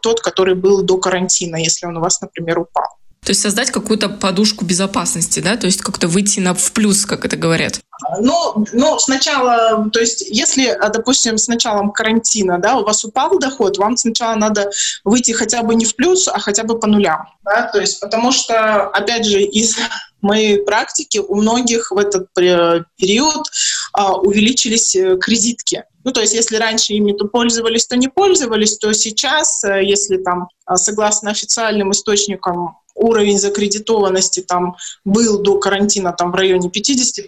тот, 0.00 0.20
который 0.20 0.54
был 0.54 0.82
до 0.82 0.96
карантина, 0.98 1.56
если 1.56 1.86
он 1.86 1.98
у 1.98 2.00
вас, 2.00 2.20
например, 2.20 2.58
упал. 2.60 2.96
То 3.24 3.30
есть 3.30 3.40
создать 3.40 3.70
какую-то 3.70 4.08
подушку 4.08 4.64
безопасности, 4.64 5.40
да? 5.40 5.56
То 5.56 5.66
есть 5.66 5.82
как-то 5.82 6.06
выйти 6.06 6.40
на 6.40 6.54
в 6.54 6.72
плюс, 6.72 7.06
как 7.06 7.24
это 7.24 7.36
говорят. 7.36 7.80
Ну, 8.20 8.66
ну, 8.72 8.98
сначала, 8.98 9.88
то 9.90 10.00
есть, 10.00 10.20
если, 10.28 10.66
а, 10.66 10.90
допустим, 10.90 11.38
с 11.38 11.48
началом 11.48 11.92
карантина, 11.92 12.58
да, 12.58 12.76
у 12.76 12.84
вас 12.84 13.04
упал 13.04 13.38
доход, 13.38 13.78
вам 13.78 13.96
сначала 13.96 14.34
надо 14.36 14.70
выйти 15.02 15.32
хотя 15.32 15.62
бы 15.62 15.74
не 15.74 15.86
в 15.86 15.96
плюс, 15.96 16.28
а 16.28 16.38
хотя 16.38 16.64
бы 16.64 16.78
по 16.78 16.86
нулям, 16.86 17.26
да, 17.44 17.70
то 17.72 17.80
есть, 17.80 18.00
потому 18.00 18.32
что, 18.32 18.88
опять 18.88 19.24
же, 19.24 19.42
из 19.42 19.76
моей 20.20 20.58
практики 20.58 21.18
у 21.18 21.36
многих 21.36 21.90
в 21.90 21.98
этот 21.98 22.32
период 22.34 23.46
а, 23.92 24.16
увеличились 24.16 24.94
э, 24.94 25.16
кредитки. 25.18 25.84
Ну, 26.04 26.12
то 26.12 26.20
есть, 26.20 26.34
если 26.34 26.56
раньше 26.56 26.92
ими 26.92 27.12
то 27.12 27.26
пользовались, 27.26 27.86
то 27.86 27.96
не 27.96 28.08
пользовались, 28.08 28.78
то 28.78 28.92
сейчас, 28.92 29.64
э, 29.64 29.84
если 29.84 30.18
там, 30.18 30.48
а, 30.64 30.76
согласно 30.76 31.30
официальным 31.30 31.92
источникам, 31.92 32.76
уровень 32.96 33.38
закредитованности 33.38 34.40
там 34.40 34.76
был 35.04 35.42
до 35.42 35.58
карантина 35.58 36.12
там 36.12 36.32
в 36.32 36.34
районе 36.34 36.68
50% 36.68 37.22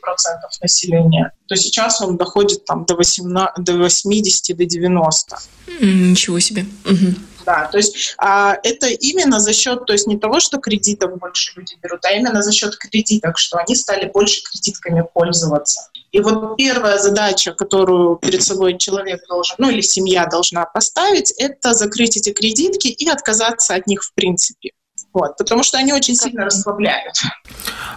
населения, 0.60 1.32
то 1.46 1.56
сейчас 1.56 2.00
он 2.00 2.16
доходит 2.16 2.64
там 2.64 2.84
до, 2.84 2.96
18, 2.96 3.64
до 3.64 3.74
80, 3.74 4.56
до 4.56 4.64
90. 4.64 5.36
Ничего 5.80 6.40
себе. 6.40 6.66
Угу. 6.84 7.14
Да, 7.48 7.66
то 7.72 7.78
есть 7.78 8.14
а, 8.18 8.58
это 8.62 8.88
именно 8.88 9.40
за 9.40 9.54
счет, 9.54 9.86
то 9.86 9.94
есть 9.94 10.06
не 10.06 10.18
того, 10.18 10.38
что 10.38 10.58
кредитов 10.58 11.18
больше 11.18 11.52
люди 11.56 11.76
берут, 11.82 12.04
а 12.04 12.10
именно 12.10 12.42
за 12.42 12.52
счет 12.52 12.76
кредиток, 12.76 13.38
что 13.38 13.56
они 13.56 13.74
стали 13.74 14.10
больше 14.10 14.42
кредитками 14.42 15.02
пользоваться. 15.14 15.88
И 16.12 16.20
вот 16.20 16.56
первая 16.58 16.98
задача, 16.98 17.52
которую 17.52 18.16
перед 18.16 18.42
собой 18.42 18.76
человек 18.76 19.20
должен, 19.28 19.56
ну 19.58 19.70
или 19.70 19.80
семья 19.80 20.26
должна 20.26 20.66
поставить, 20.66 21.32
это 21.38 21.72
закрыть 21.72 22.18
эти 22.18 22.32
кредитки 22.32 22.88
и 22.88 23.08
отказаться 23.08 23.74
от 23.74 23.86
них 23.86 24.02
в 24.02 24.12
принципе. 24.12 24.72
Вот, 25.12 25.36
потому 25.36 25.62
что 25.62 25.78
они 25.78 25.92
очень 25.92 26.14
сильно 26.14 26.44
расслабляют. 26.44 27.14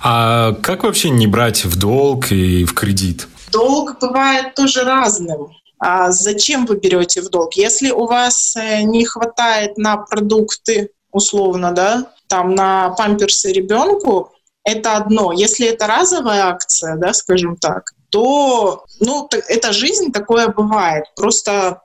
А 0.03 0.53
как 0.53 0.84
вообще 0.84 1.10
не 1.10 1.27
брать 1.27 1.65
в 1.65 1.77
долг 1.77 2.32
и 2.32 2.65
в 2.65 2.74
кредит? 2.74 3.27
Долг 3.51 4.00
бывает 4.00 4.56
тоже 4.56 4.84
разным. 4.84 5.51
А 5.77 6.12
зачем 6.12 6.65
вы 6.65 6.77
берете 6.77 7.22
в 7.22 7.30
долг? 7.30 7.53
Если 7.56 7.89
у 7.89 8.06
вас 8.06 8.56
э, 8.56 8.84
не 8.84 9.03
хватает 9.03 9.77
на 9.77 9.98
продукты, 9.98 10.91
условно, 11.12 11.72
да, 11.72 12.13
там 12.27 12.56
на 12.56 12.91
памперсы 12.91 13.51
ребенку, 13.51 14.32
это 14.63 14.96
одно. 14.96 15.32
Если 15.32 15.68
это 15.68 15.88
разовая 15.88 16.46
акция, 16.46 16.98
да, 16.98 17.13
скажем 17.13 17.58
так, 17.58 17.94
то, 18.10 18.86
ну, 19.00 19.27
это 19.48 19.74
жизнь, 19.74 20.12
такое 20.12 20.50
бывает. 20.50 21.06
Просто 21.15 21.82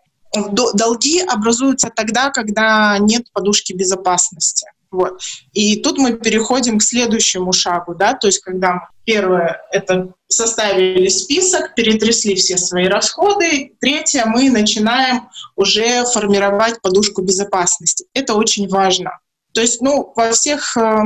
долги 0.52 1.21
образуются 1.21 1.90
тогда, 1.95 2.30
когда 2.30 2.99
нет 2.99 3.33
подушки 3.33 3.73
безопасности. 3.73 4.71
Вот. 4.96 5.20
И 5.52 5.76
тут 5.76 5.98
мы 5.98 6.14
переходим 6.14 6.78
к 6.78 6.82
следующему 6.82 7.52
шагу, 7.52 7.94
да, 7.94 8.14
то 8.14 8.28
есть 8.28 8.40
когда 8.40 8.88
первое— 9.04 9.60
это 9.70 10.08
составили 10.26 11.08
список, 11.08 11.74
перетрясли 11.74 12.34
все 12.34 12.56
свои 12.56 12.86
расходы. 12.86 13.76
Третье, 13.78 14.24
мы 14.24 14.50
начинаем 14.50 15.28
уже 15.54 16.04
формировать 16.06 16.80
подушку 16.80 17.20
безопасности. 17.20 18.06
Это 18.14 18.34
очень 18.34 18.68
важно. 18.68 19.18
То 19.52 19.60
есть, 19.60 19.82
ну, 19.82 20.12
во 20.16 20.30
всех, 20.32 20.76
э, 20.78 20.98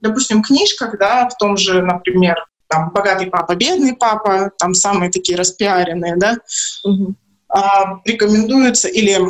допустим, 0.00 0.42
книжках, 0.42 0.98
да, 0.98 1.28
в 1.28 1.36
том 1.36 1.58
же, 1.58 1.82
например, 1.82 2.36
там 2.68 2.90
«Богатый 2.90 3.26
папа, 3.26 3.54
бедный 3.54 3.94
папа», 3.94 4.50
там 4.58 4.72
самые 4.72 5.10
такие 5.10 5.36
распиаренные, 5.38 6.16
да, 6.16 6.38
угу. 6.84 7.14
рекомендуются, 8.04 8.88
или 8.88 9.20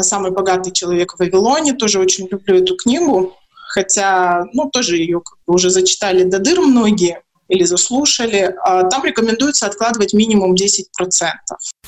«Самый 0.00 0.30
богатый 0.30 0.72
человек 0.72 1.14
в 1.14 1.18
Вавилоне», 1.18 1.74
тоже 1.74 1.98
очень 2.00 2.28
люблю 2.30 2.56
эту 2.56 2.76
книгу, 2.76 3.36
хотя, 3.68 4.44
ну, 4.52 4.70
тоже 4.70 4.96
ее 4.96 5.20
как 5.20 5.38
бы 5.46 5.54
уже 5.54 5.70
зачитали 5.70 6.24
до 6.24 6.38
дыр 6.38 6.60
многие, 6.60 7.20
или 7.48 7.64
заслушали, 7.64 8.54
а, 8.64 8.84
там 8.84 9.04
рекомендуется 9.04 9.66
откладывать 9.66 10.14
минимум 10.14 10.54
10%. 10.54 10.84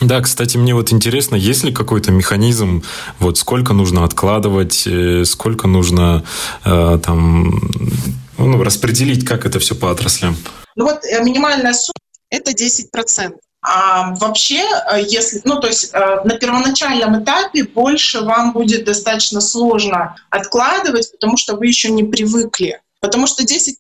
Да, 0.01 0.21
кстати, 0.21 0.57
мне 0.57 0.75
вот 0.75 0.93
интересно, 0.93 1.35
есть 1.35 1.65
ли 1.65 1.73
какой-то 1.73 2.11
механизм, 2.11 2.83
вот 3.19 3.39
сколько 3.39 3.73
нужно 3.73 4.05
откладывать, 4.05 4.87
э, 4.87 5.25
сколько 5.25 5.67
нужно 5.67 6.25
э, 6.65 6.99
там 7.03 7.59
ну, 8.39 8.63
распределить, 8.63 9.25
как 9.25 9.47
это 9.47 9.59
все 9.59 9.75
по 9.75 9.91
отраслям? 9.91 10.37
Ну 10.77 10.85
вот 10.85 11.05
э, 11.05 11.23
минимальная 11.23 11.73
сумма— 11.73 11.95
это 12.31 12.53
10%. 12.53 13.33
А 13.69 14.15
вообще, 14.15 14.63
если, 15.09 15.41
ну, 15.45 15.59
то 15.59 15.67
есть 15.67 15.93
на 15.93 16.39
первоначальном 16.39 17.25
этапе 17.25 17.65
больше 17.65 18.21
вам 18.21 18.53
будет 18.53 18.85
достаточно 18.85 19.41
сложно 19.41 20.15
откладывать, 20.31 21.11
потому 21.11 21.37
что 21.37 21.57
вы 21.57 21.67
еще 21.67 21.91
не 21.91 22.05
привыкли 22.05 22.81
Потому 23.01 23.27
что 23.27 23.45
10% 23.45 23.75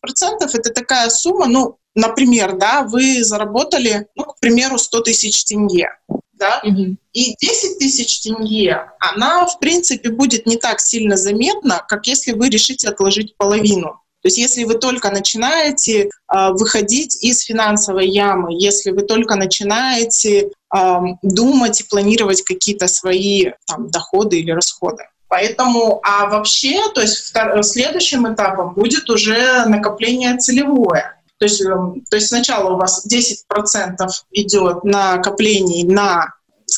это 0.54 0.72
такая 0.72 1.08
сумма, 1.10 1.46
ну, 1.46 1.78
например, 1.94 2.56
да, 2.56 2.82
вы 2.82 3.24
заработали, 3.24 4.06
ну, 4.14 4.24
к 4.24 4.38
примеру, 4.38 4.78
100 4.78 5.00
тысяч 5.00 5.44
тенге, 5.44 5.88
да, 6.32 6.60
угу. 6.62 6.96
и 7.12 7.34
10 7.36 7.78
тысяч 7.78 8.20
тенге, 8.20 8.90
она, 9.00 9.46
в 9.46 9.58
принципе, 9.58 10.10
будет 10.10 10.46
не 10.46 10.56
так 10.56 10.80
сильно 10.80 11.16
заметна, 11.16 11.84
как 11.88 12.06
если 12.06 12.32
вы 12.32 12.50
решите 12.50 12.88
отложить 12.88 13.36
половину. 13.36 14.00
То 14.26 14.28
есть 14.28 14.38
если 14.38 14.64
вы 14.64 14.74
только 14.74 15.12
начинаете 15.12 16.06
э, 16.08 16.08
выходить 16.50 17.16
из 17.22 17.42
финансовой 17.42 18.08
ямы, 18.08 18.48
если 18.60 18.90
вы 18.90 19.02
только 19.02 19.36
начинаете 19.36 20.50
э, 20.76 20.96
думать 21.22 21.80
и 21.80 21.84
планировать 21.84 22.42
какие-то 22.42 22.88
свои 22.88 23.52
там, 23.68 23.88
доходы 23.88 24.40
или 24.40 24.50
расходы. 24.50 25.04
Поэтому, 25.28 26.00
а 26.02 26.26
вообще, 26.26 26.76
то 26.92 27.02
есть 27.02 27.36
следующим 27.62 28.34
этапом 28.34 28.74
будет 28.74 29.08
уже 29.10 29.64
накопление 29.66 30.36
целевое. 30.38 31.20
То 31.38 31.44
есть, 31.44 31.60
эм, 31.60 32.02
то 32.10 32.16
есть 32.16 32.26
сначала 32.26 32.74
у 32.74 32.78
вас 32.78 33.06
10% 33.06 34.08
идет 34.32 34.82
на 34.82 35.18
накопление 35.18 35.86
на 35.86 36.32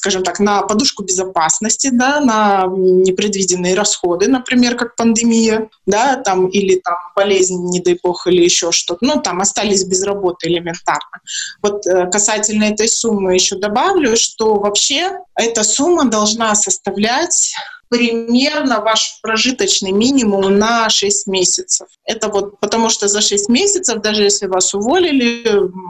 скажем 0.09 0.23
так, 0.23 0.41
на 0.41 0.62
подушку 0.62 1.03
безопасности, 1.03 1.91
да, 1.93 2.21
на 2.21 2.65
непредвиденные 2.67 3.75
расходы, 3.75 4.27
например, 4.27 4.75
как 4.75 4.97
пандемия, 4.97 5.69
да, 5.85 6.17
там, 6.17 6.47
или 6.47 6.77
там 6.77 6.97
болезнь, 7.15 7.69
не 7.69 7.81
дай 7.81 7.99
бог, 8.03 8.27
или 8.27 8.43
еще 8.43 8.73
что-то, 8.73 9.05
ну, 9.05 9.21
там 9.21 9.43
остались 9.43 9.85
без 9.85 10.03
работы 10.03 10.49
элементарно. 10.49 11.21
Вот 11.62 11.87
э, 11.87 12.07
касательно 12.11 12.65
этой 12.65 12.88
суммы 12.88 13.35
еще 13.35 13.57
добавлю, 13.57 14.17
что 14.17 14.55
вообще 14.55 15.19
эта 15.35 15.62
сумма 15.62 16.07
должна 16.07 16.55
составлять 16.55 17.53
примерно 17.88 18.80
ваш 18.80 19.18
прожиточный 19.23 19.92
минимум 19.92 20.59
на 20.59 20.88
6 20.88 21.26
месяцев. 21.26 21.88
Это 22.04 22.28
вот 22.28 22.61
потому 22.61 22.90
что 22.90 23.09
за 23.09 23.21
6 23.21 23.49
месяцев, 23.49 24.00
даже 24.00 24.23
если 24.23 24.47
вас 24.47 24.75
уволили, 24.75 25.45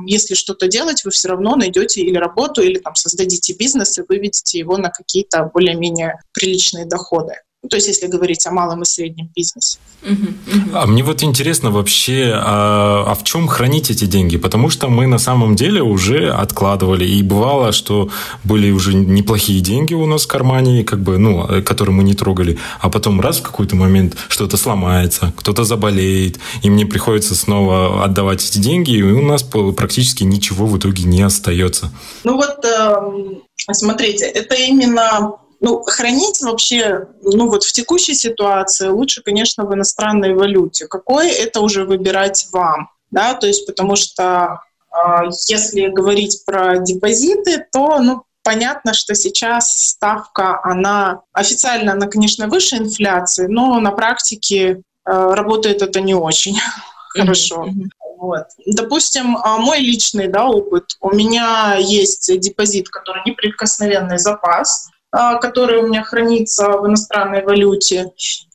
если 0.06 0.34
что-то 0.34 0.68
делать, 0.68 1.04
вы 1.04 1.10
все 1.10 1.28
равно 1.28 1.56
найдете 1.56 2.00
или 2.00 2.16
работу, 2.16 2.62
или 2.62 2.78
там 2.78 2.94
создадите 2.94 3.54
бизнес 3.54 3.98
и 3.98 4.02
выведете 4.08 4.58
его 4.58 4.76
на 4.76 4.90
какие-то 4.90 5.50
более-менее 5.52 6.20
приличные 6.32 6.86
доходы. 6.86 7.34
Ну, 7.62 7.68
то 7.68 7.76
есть, 7.76 7.88
если 7.88 8.06
говорить 8.06 8.46
о 8.46 8.52
малом 8.52 8.82
и 8.82 8.84
среднем 8.84 9.30
бизнесе. 9.34 9.78
А 10.72 10.86
мне 10.86 11.02
вот 11.02 11.24
интересно 11.24 11.72
вообще, 11.72 12.32
а, 12.32 13.04
а 13.08 13.14
в 13.14 13.24
чем 13.24 13.48
хранить 13.48 13.90
эти 13.90 14.04
деньги? 14.04 14.36
Потому 14.36 14.70
что 14.70 14.88
мы 14.88 15.08
на 15.08 15.18
самом 15.18 15.56
деле 15.56 15.82
уже 15.82 16.30
откладывали, 16.30 17.04
и 17.04 17.20
бывало, 17.20 17.72
что 17.72 18.10
были 18.44 18.70
уже 18.70 18.94
неплохие 18.94 19.60
деньги 19.60 19.94
у 19.94 20.06
нас 20.06 20.24
в 20.24 20.28
кармане, 20.28 20.84
как 20.84 21.00
бы, 21.00 21.18
ну, 21.18 21.48
которые 21.64 21.96
мы 21.96 22.04
не 22.04 22.14
трогали, 22.14 22.58
а 22.78 22.90
потом 22.90 23.20
раз 23.20 23.38
в 23.38 23.42
какой-то 23.42 23.74
момент 23.74 24.16
что-то 24.28 24.56
сломается, 24.56 25.32
кто-то 25.36 25.64
заболеет, 25.64 26.38
и 26.62 26.70
мне 26.70 26.86
приходится 26.86 27.34
снова 27.34 28.04
отдавать 28.04 28.48
эти 28.48 28.58
деньги, 28.58 28.92
и 28.92 29.02
у 29.02 29.22
нас 29.22 29.42
практически 29.42 30.22
ничего 30.22 30.66
в 30.66 30.78
итоге 30.78 31.02
не 31.02 31.22
остается. 31.22 31.90
Ну 32.22 32.36
вот, 32.36 32.64
эм, 32.64 33.42
смотрите, 33.72 34.26
это 34.26 34.54
именно 34.54 35.32
ну, 35.60 35.82
хранить 35.82 36.40
вообще, 36.40 37.08
ну 37.22 37.48
вот 37.48 37.64
в 37.64 37.72
текущей 37.72 38.14
ситуации 38.14 38.88
лучше, 38.88 39.22
конечно, 39.22 39.64
в 39.64 39.74
иностранной 39.74 40.34
валюте. 40.34 40.86
Какой 40.86 41.30
это 41.30 41.60
уже 41.60 41.84
выбирать 41.84 42.46
вам, 42.52 42.90
да, 43.10 43.34
то 43.34 43.46
есть 43.46 43.66
потому 43.66 43.96
что 43.96 44.60
э, 44.92 45.30
если 45.48 45.88
говорить 45.88 46.44
про 46.46 46.78
депозиты, 46.78 47.66
то, 47.72 47.98
ну, 48.00 48.22
понятно, 48.42 48.94
что 48.94 49.14
сейчас 49.14 49.88
ставка, 49.90 50.60
она 50.62 51.22
официально, 51.32 51.92
она, 51.92 52.06
конечно, 52.06 52.48
выше 52.48 52.76
инфляции, 52.76 53.46
но 53.46 53.80
на 53.80 53.90
практике 53.90 54.70
э, 54.70 54.80
работает 55.04 55.82
это 55.82 56.00
не 56.00 56.14
очень 56.14 56.56
хорошо. 57.10 57.66
Вот. 58.18 58.46
Допустим, 58.66 59.36
а, 59.36 59.58
мой 59.58 59.78
личный 59.78 60.28
да, 60.28 60.46
опыт. 60.46 60.96
У 61.00 61.14
меня 61.14 61.76
есть 61.78 62.36
депозит, 62.40 62.88
который 62.88 63.22
неприкосновенный 63.24 64.18
запас. 64.18 64.90
А, 65.10 65.36
который 65.36 65.82
у 65.82 65.86
меня 65.86 66.02
хранится 66.02 66.68
в 66.78 66.86
иностранной 66.86 67.42
валюте. 67.42 68.12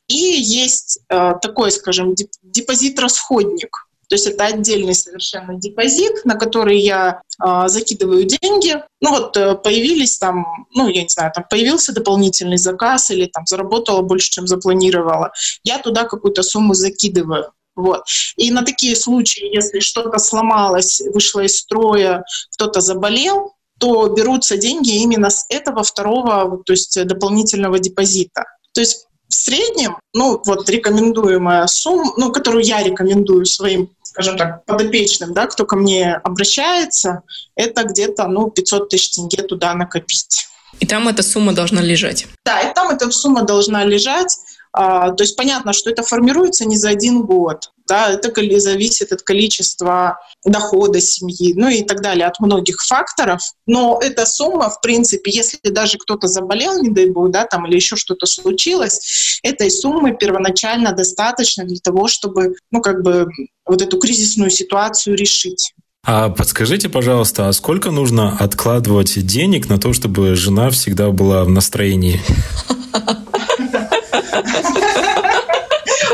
И 0.07 0.15
есть 0.15 0.99
а, 1.09 1.33
такой, 1.33 1.71
скажем, 1.71 2.13
депозит-расходник. 2.43 3.87
То 4.09 4.15
есть 4.15 4.27
это 4.27 4.45
отдельный 4.45 4.93
совершенно 4.93 5.55
депозит, 5.55 6.23
на 6.23 6.35
который 6.35 6.77
я 6.77 7.21
э, 7.43 7.67
закидываю 7.67 8.25
деньги. 8.25 8.75
Ну 9.01 9.09
вот 9.09 9.35
э, 9.37 9.55
появились 9.55 10.19
там, 10.19 10.67
ну 10.75 10.87
я 10.87 11.01
не 11.01 11.09
знаю, 11.09 11.31
там 11.33 11.45
появился 11.49 11.93
дополнительный 11.93 12.57
заказ 12.57 13.09
или 13.09 13.25
там 13.25 13.47
заработала 13.47 14.01
больше, 14.01 14.29
чем 14.29 14.45
запланировала. 14.45 15.31
Я 15.63 15.79
туда 15.79 16.03
какую-то 16.03 16.43
сумму 16.43 16.75
закидываю. 16.75 17.53
Вот. 17.75 18.03
И 18.35 18.51
на 18.51 18.63
такие 18.63 18.95
случаи, 18.95 19.51
если 19.51 19.79
что-то 19.79 20.19
сломалось, 20.19 21.01
вышло 21.11 21.39
из 21.39 21.57
строя, 21.57 22.23
кто-то 22.51 22.81
заболел, 22.81 23.55
то 23.83 24.07
берутся 24.07 24.55
деньги 24.55 24.95
именно 24.95 25.29
с 25.29 25.45
этого 25.49 25.83
второго, 25.83 26.63
то 26.63 26.71
есть 26.71 26.97
дополнительного 27.05 27.79
депозита. 27.79 28.45
То 28.73 28.79
есть 28.79 29.07
в 29.27 29.33
среднем, 29.33 29.97
ну 30.13 30.41
вот 30.45 30.69
рекомендуемая 30.69 31.67
сумма, 31.67 32.13
ну 32.15 32.31
которую 32.31 32.63
я 32.63 32.81
рекомендую 32.81 33.45
своим 33.45 33.89
скажем 34.05 34.37
так, 34.37 34.63
подопечным, 34.65 35.33
да, 35.33 35.47
кто 35.47 35.65
ко 35.65 35.75
мне 35.75 36.13
обращается, 36.13 37.23
это 37.55 37.83
где-то, 37.83 38.27
ну, 38.27 38.51
500 38.51 38.89
тысяч 38.89 39.09
тенге 39.09 39.41
туда 39.41 39.73
накопить. 39.73 40.45
И 40.79 40.85
там 40.85 41.07
эта 41.07 41.23
сумма 41.23 41.51
должна 41.53 41.81
лежать? 41.81 42.27
Да, 42.45 42.61
и 42.61 42.71
там 42.75 42.91
эта 42.91 43.09
сумма 43.09 43.41
должна 43.41 43.83
лежать. 43.83 44.37
А, 44.75 45.11
то 45.11 45.23
есть 45.23 45.35
понятно, 45.37 45.71
что 45.71 45.91
это 45.91 46.01
формируется 46.01 46.65
не 46.65 46.77
за 46.77 46.89
один 46.89 47.21
год. 47.23 47.69
Да, 47.87 48.09
это 48.09 48.31
зависит 48.59 49.11
от 49.11 49.21
количества 49.21 50.17
дохода 50.45 50.99
семьи, 50.99 51.53
ну 51.53 51.67
и 51.67 51.83
так 51.83 52.01
далее, 52.01 52.25
от 52.25 52.39
многих 52.39 52.77
факторов. 52.81 53.41
Но 53.67 53.99
эта 54.01 54.25
сумма, 54.25 54.69
в 54.69 54.81
принципе, 54.81 55.31
если 55.31 55.59
даже 55.69 55.97
кто-то 55.97 56.27
заболел, 56.27 56.81
не 56.81 56.89
дай 56.89 57.07
бог, 57.07 57.29
да, 57.29 57.45
там 57.45 57.67
или 57.67 57.75
еще 57.75 57.97
что-то 57.97 58.25
случилось, 58.25 59.39
этой 59.43 59.69
суммы 59.69 60.15
первоначально 60.17 60.93
достаточно 60.93 61.65
для 61.65 61.79
того, 61.83 62.07
чтобы, 62.07 62.55
ну, 62.71 62.81
как 62.81 63.03
бы 63.03 63.27
вот 63.65 63.81
эту 63.81 63.99
кризисную 63.99 64.49
ситуацию 64.49 65.15
решить. 65.15 65.73
А 66.05 66.29
подскажите, 66.29 66.89
пожалуйста, 66.89 67.47
а 67.47 67.53
сколько 67.53 67.91
нужно 67.91 68.37
откладывать 68.37 69.25
денег 69.25 69.69
на 69.69 69.77
то, 69.77 69.93
чтобы 69.93 70.35
жена 70.35 70.69
всегда 70.69 71.11
была 71.11 71.43
в 71.43 71.49
настроении? 71.49 72.21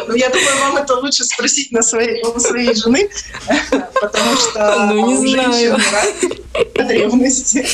Ну, 0.07 0.15
я 0.15 0.29
думаю, 0.29 0.59
вам 0.61 0.77
это 0.77 0.95
лучше 0.95 1.23
спросить 1.23 1.71
на 1.71 1.81
своей, 1.83 2.23
у 2.23 2.39
своей 2.39 2.73
жены, 2.73 3.09
потому 4.01 4.35
что 4.37 4.85
ну, 4.91 5.07
не 5.07 5.13
у 5.13 5.27
знаю. 5.27 5.77
древности. 6.75 7.67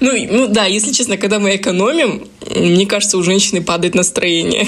Ну, 0.00 0.12
ну 0.30 0.46
да, 0.48 0.66
если 0.66 0.92
честно, 0.92 1.16
когда 1.16 1.38
мы 1.38 1.56
экономим, 1.56 2.28
мне 2.46 2.86
кажется, 2.86 3.16
у 3.16 3.22
женщины 3.22 3.62
падает 3.62 3.94
настроение. 3.94 4.66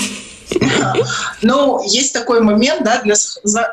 Но 1.43 1.83
есть 1.87 2.13
такой 2.13 2.41
момент, 2.41 2.85
да, 2.85 3.01
для, 3.03 3.15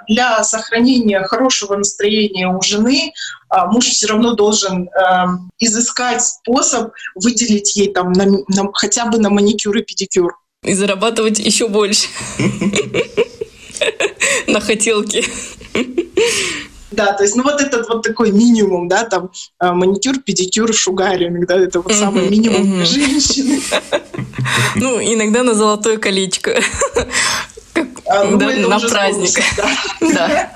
для 0.07 0.43
сохранения 0.43 1.21
хорошего 1.23 1.75
настроения 1.75 2.47
у 2.47 2.61
жены 2.61 3.13
а, 3.49 3.65
муж 3.65 3.85
все 3.87 4.07
равно 4.07 4.33
должен 4.33 4.87
э, 4.87 5.25
изыскать 5.57 6.23
способ 6.23 6.91
выделить 7.15 7.75
ей 7.75 7.91
там 7.91 8.11
на, 8.11 8.25
на, 8.25 8.71
хотя 8.73 9.05
бы 9.05 9.17
на 9.17 9.29
маникюр 9.29 9.75
и 9.77 9.81
педикюр. 9.81 10.37
И 10.63 10.73
зарабатывать 10.73 11.39
еще 11.39 11.69
больше 11.69 12.07
на 14.47 14.59
хотелке. 14.59 15.23
Да, 16.91 17.13
то 17.13 17.23
есть, 17.23 17.35
ну 17.35 17.43
вот 17.43 17.61
этот 17.61 17.87
вот 17.87 18.03
такой 18.03 18.31
минимум, 18.31 18.89
да, 18.89 19.05
там 19.05 19.31
а, 19.57 19.73
маникюр, 19.73 20.19
педикюр, 20.19 20.73
шугаринг, 20.73 21.47
да, 21.47 21.55
это 21.55 21.79
вот 21.79 21.93
самый 21.93 22.29
минимум 22.29 22.63
для 22.63 22.85
женщины. 22.85 23.61
Ну, 24.75 24.99
иногда 24.99 25.43
на 25.43 25.53
золотое 25.53 25.97
колечко. 25.97 26.59
А, 28.11 28.23
ну, 28.23 28.37
да, 28.37 28.47
на 28.47 28.79
праздник. 28.79 29.39
да. 30.01 30.51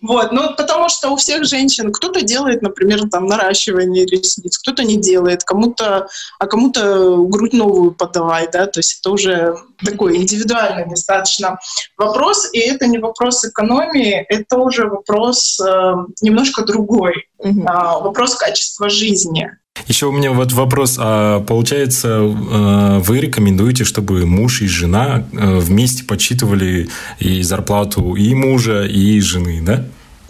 Вот, 0.00 0.30
ну 0.30 0.54
потому 0.84 0.98
что 0.98 1.10
у 1.12 1.16
всех 1.16 1.44
женщин 1.44 1.92
кто-то 1.92 2.20
делает, 2.20 2.60
например, 2.60 3.08
там 3.10 3.26
наращивание 3.26 4.04
ресниц, 4.04 4.58
кто-то 4.58 4.84
не 4.84 4.96
делает, 4.96 5.42
кому-то, 5.42 6.08
а 6.38 6.46
кому-то 6.46 7.24
грудь 7.24 7.54
новую 7.54 7.92
подавай, 7.92 8.48
да, 8.52 8.66
то 8.66 8.80
есть 8.80 8.98
это 9.00 9.10
уже 9.10 9.56
такой 9.82 10.18
индивидуальный 10.18 10.86
достаточно 10.86 11.58
вопрос, 11.96 12.50
и 12.52 12.58
это 12.58 12.86
не 12.86 12.98
вопрос 12.98 13.46
экономии, 13.46 14.26
это 14.28 14.58
уже 14.58 14.86
вопрос 14.86 15.58
э, 15.58 15.94
немножко 16.20 16.64
другой, 16.64 17.14
э, 17.42 17.50
вопрос 17.54 18.34
качества 18.34 18.90
жизни. 18.90 19.50
Еще 19.88 20.06
у 20.06 20.12
меня 20.12 20.32
вот 20.32 20.52
вопрос. 20.52 20.96
А 21.00 21.40
получается, 21.40 22.08
э, 22.08 22.98
вы 22.98 23.20
рекомендуете, 23.20 23.84
чтобы 23.84 24.26
муж 24.26 24.60
и 24.60 24.68
жена 24.68 25.24
э, 25.32 25.58
вместе 25.58 26.04
подсчитывали 26.04 26.88
и 27.18 27.42
зарплату 27.42 28.14
и 28.14 28.34
мужа, 28.34 28.84
и 28.84 29.18
жены, 29.20 29.62
да? 29.62 29.84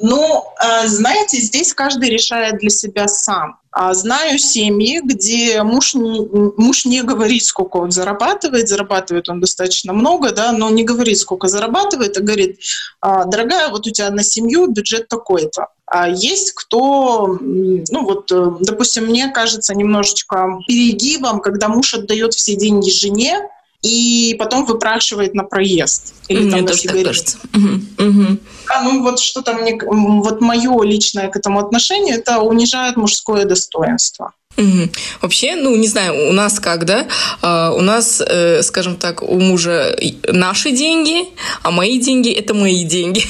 Ну, 0.06 0.44
э, 0.62 0.86
знаете, 0.86 1.38
здесь 1.38 1.72
каждый 1.72 2.10
решает 2.10 2.58
для 2.58 2.68
себя 2.68 3.08
сам. 3.08 3.56
А 3.72 3.94
знаю 3.94 4.38
семьи, 4.38 5.00
где 5.02 5.62
муж 5.62 5.94
не, 5.94 6.20
муж 6.58 6.84
не 6.84 7.00
говорит, 7.00 7.42
сколько 7.42 7.78
он 7.78 7.90
зарабатывает, 7.90 8.68
зарабатывает 8.68 9.30
он 9.30 9.40
достаточно 9.40 9.94
много, 9.94 10.32
да, 10.32 10.52
но 10.52 10.68
не 10.68 10.84
говорит, 10.84 11.16
сколько 11.16 11.48
зарабатывает, 11.48 12.18
а 12.18 12.20
говорит, 12.20 12.58
«А, 13.00 13.24
дорогая, 13.24 13.70
вот 13.70 13.86
у 13.86 13.90
тебя 13.90 14.10
на 14.10 14.22
семью 14.22 14.66
бюджет 14.66 15.08
такой-то. 15.08 15.68
А 15.86 16.06
есть 16.06 16.52
кто, 16.52 17.38
ну 17.40 18.04
вот, 18.04 18.30
э, 18.30 18.50
допустим, 18.60 19.06
мне 19.06 19.28
кажется 19.28 19.74
немножечко 19.74 20.58
перегибом, 20.68 21.40
когда 21.40 21.68
муж 21.68 21.94
отдает 21.94 22.34
все 22.34 22.56
деньги 22.56 22.90
жене, 22.90 23.48
и 23.84 24.34
потом 24.38 24.64
выпрашивает 24.64 25.34
на 25.34 25.44
проезд. 25.44 26.14
Или 26.28 26.40
мне 26.40 26.50
там 26.56 26.66
тоже 26.66 26.86
на 26.86 26.92
так 26.94 27.04
кажется. 27.04 27.38
Угу. 27.52 28.08
Угу. 28.08 28.38
А, 28.68 28.82
ну 28.82 29.02
вот 29.02 29.20
что-то 29.20 29.52
мне, 29.52 29.78
вот 29.78 30.40
мое 30.40 30.82
личное 30.82 31.28
к 31.28 31.36
этому 31.36 31.60
отношение, 31.60 32.14
это 32.16 32.40
унижает 32.40 32.96
мужское 32.96 33.44
достоинство. 33.44 34.32
Угу. 34.56 34.88
Вообще, 35.20 35.54
ну, 35.56 35.76
не 35.76 35.86
знаю, 35.86 36.30
у 36.30 36.32
нас 36.32 36.60
как, 36.60 36.86
да? 36.86 37.06
А, 37.42 37.72
у 37.72 37.82
нас, 37.82 38.22
э, 38.26 38.62
скажем 38.62 38.96
так, 38.96 39.22
у 39.22 39.38
мужа 39.38 39.94
наши 40.28 40.70
деньги, 40.70 41.28
а 41.62 41.70
мои 41.70 41.98
деньги– 42.00 42.32
это 42.32 42.54
мои 42.54 42.84
деньги. 42.84 43.24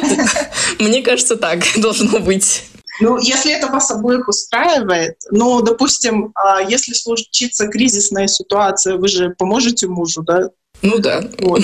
Мне 0.78 1.02
кажется, 1.02 1.36
так 1.36 1.64
должно 1.76 2.18
быть. 2.20 2.62
Ну, 3.00 3.18
если 3.18 3.52
это 3.52 3.68
вас 3.68 3.90
обоих 3.90 4.28
устраивает, 4.28 5.16
ну, 5.30 5.60
допустим, 5.62 6.32
а, 6.34 6.60
если 6.62 6.92
случится 6.94 7.68
кризисная 7.68 8.26
ситуация, 8.26 8.96
вы 8.96 9.08
же 9.08 9.34
поможете 9.38 9.86
мужу, 9.86 10.22
да? 10.22 10.50
Ну 10.82 10.98
да. 10.98 11.22
Вот. 11.40 11.62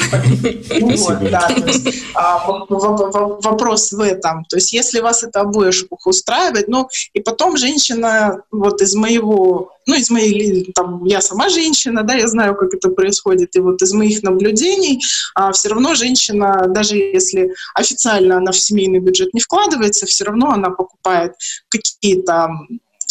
Ну, 0.80 0.96
вот, 0.96 1.30
да. 1.30 1.48
То 1.48 1.66
есть, 1.66 2.02
а, 2.14 2.46
вопрос 2.46 3.92
в 3.92 4.00
этом. 4.00 4.44
То 4.46 4.56
есть 4.56 4.72
если 4.72 5.00
вас 5.00 5.22
это 5.22 5.40
обоих 5.40 5.84
устраивает, 6.04 6.68
ну 6.68 6.88
и 7.12 7.20
потом 7.20 7.56
женщина 7.56 8.42
вот 8.50 8.80
из 8.80 8.94
моего, 8.94 9.72
ну 9.86 9.94
из 9.94 10.10
моей, 10.10 10.72
там, 10.72 11.04
я 11.04 11.20
сама 11.20 11.48
женщина, 11.48 12.02
да, 12.02 12.14
я 12.14 12.26
знаю, 12.28 12.54
как 12.56 12.74
это 12.74 12.88
происходит, 12.88 13.54
и 13.56 13.60
вот 13.60 13.82
из 13.82 13.92
моих 13.92 14.22
наблюдений 14.22 15.02
а, 15.34 15.52
все 15.52 15.68
равно 15.68 15.94
женщина, 15.94 16.66
даже 16.68 16.96
если 16.96 17.54
официально 17.74 18.38
она 18.38 18.52
в 18.52 18.58
семейный 18.58 19.00
бюджет 19.00 19.34
не 19.34 19.40
вкладывается, 19.40 20.06
все 20.06 20.24
равно 20.24 20.50
она 20.50 20.70
покупает 20.70 21.34
какие-то 21.68 22.50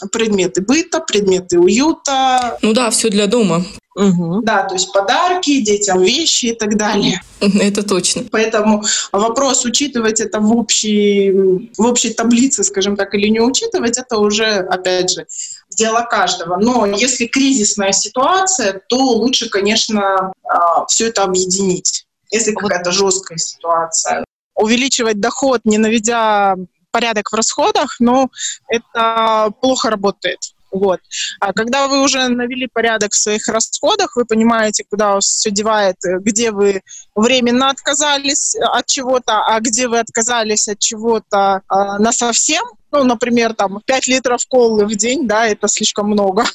предметы 0.07 0.61
быта, 0.61 0.99
предметы 0.99 1.59
уюта. 1.59 2.57
Ну 2.61 2.73
да, 2.73 2.89
все 2.89 3.09
для 3.09 3.27
дома. 3.27 3.63
Угу. 3.95 4.41
Да, 4.43 4.63
то 4.63 4.75
есть 4.75 4.93
подарки 4.93 5.59
детям, 5.59 6.01
вещи 6.01 6.45
и 6.45 6.55
так 6.55 6.77
далее. 6.77 7.21
Это 7.41 7.83
точно. 7.83 8.23
Поэтому 8.31 8.83
вопрос 9.11 9.65
учитывать 9.65 10.21
это 10.21 10.39
в 10.39 10.55
общей, 10.55 11.31
в 11.77 11.85
общей 11.85 12.13
таблице, 12.13 12.63
скажем 12.63 12.95
так, 12.95 13.13
или 13.13 13.27
не 13.27 13.41
учитывать, 13.41 13.97
это 13.97 14.17
уже, 14.17 14.45
опять 14.45 15.11
же, 15.11 15.27
дело 15.69 16.07
каждого. 16.09 16.57
Но 16.57 16.85
если 16.85 17.25
кризисная 17.25 17.91
ситуация, 17.91 18.81
то 18.87 18.97
лучше, 18.97 19.49
конечно, 19.49 20.31
а, 20.43 20.85
все 20.85 21.07
это 21.07 21.23
объединить. 21.23 22.05
Если 22.31 22.53
какая-то 22.53 22.91
жесткая 22.91 23.37
ситуация. 23.37 24.23
Увеличивать 24.55 25.19
доход, 25.19 25.61
не 25.65 25.77
наведя 25.77 26.55
порядок 26.91 27.31
в 27.31 27.35
расходах, 27.35 27.95
но 27.99 28.29
это 28.67 29.51
плохо 29.61 29.89
работает. 29.89 30.39
Вот. 30.71 31.01
А 31.41 31.51
когда 31.51 31.87
вы 31.87 32.01
уже 32.01 32.29
навели 32.29 32.67
порядок 32.71 33.11
в 33.11 33.17
своих 33.17 33.47
расходах, 33.49 34.15
вы 34.15 34.23
понимаете, 34.23 34.85
куда 34.89 35.15
вас 35.15 35.25
все 35.25 35.51
девает, 35.51 35.97
где 36.01 36.51
вы 36.51 36.81
временно 37.13 37.69
отказались 37.69 38.55
от 38.55 38.85
чего-то, 38.85 39.43
а 39.45 39.59
где 39.59 39.89
вы 39.89 39.99
отказались 39.99 40.69
от 40.69 40.79
чего-то 40.79 41.61
а, 41.67 41.99
на 41.99 42.13
совсем. 42.13 42.63
Ну, 42.93 43.03
например, 43.03 43.53
там 43.53 43.81
5 43.85 44.07
литров 44.07 44.45
колы 44.47 44.85
в 44.85 44.95
день, 44.95 45.27
да, 45.27 45.47
это 45.47 45.67
слишком 45.67 46.07
много. 46.07 46.45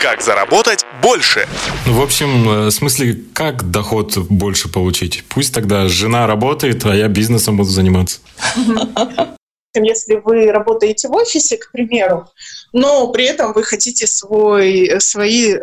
Как 0.00 0.20
заработать 0.20 0.84
больше? 1.02 1.48
Ну, 1.86 1.94
в 1.94 2.02
общем, 2.02 2.48
э, 2.48 2.66
в 2.66 2.70
смысле, 2.70 3.24
как 3.32 3.70
доход 3.70 4.16
больше 4.16 4.68
получить? 4.68 5.24
Пусть 5.28 5.54
тогда 5.54 5.88
жена 5.88 6.26
работает, 6.26 6.84
а 6.84 6.94
я 6.94 7.08
бизнесом 7.08 7.56
буду 7.56 7.70
заниматься 7.70 8.20
если 9.82 10.16
вы 10.16 10.52
работаете 10.52 11.08
в 11.08 11.12
офисе, 11.12 11.56
к 11.56 11.72
примеру, 11.72 12.28
но 12.72 13.08
при 13.08 13.24
этом 13.24 13.52
вы 13.52 13.64
хотите 13.64 14.06
свой, 14.06 15.00
свои, 15.00 15.56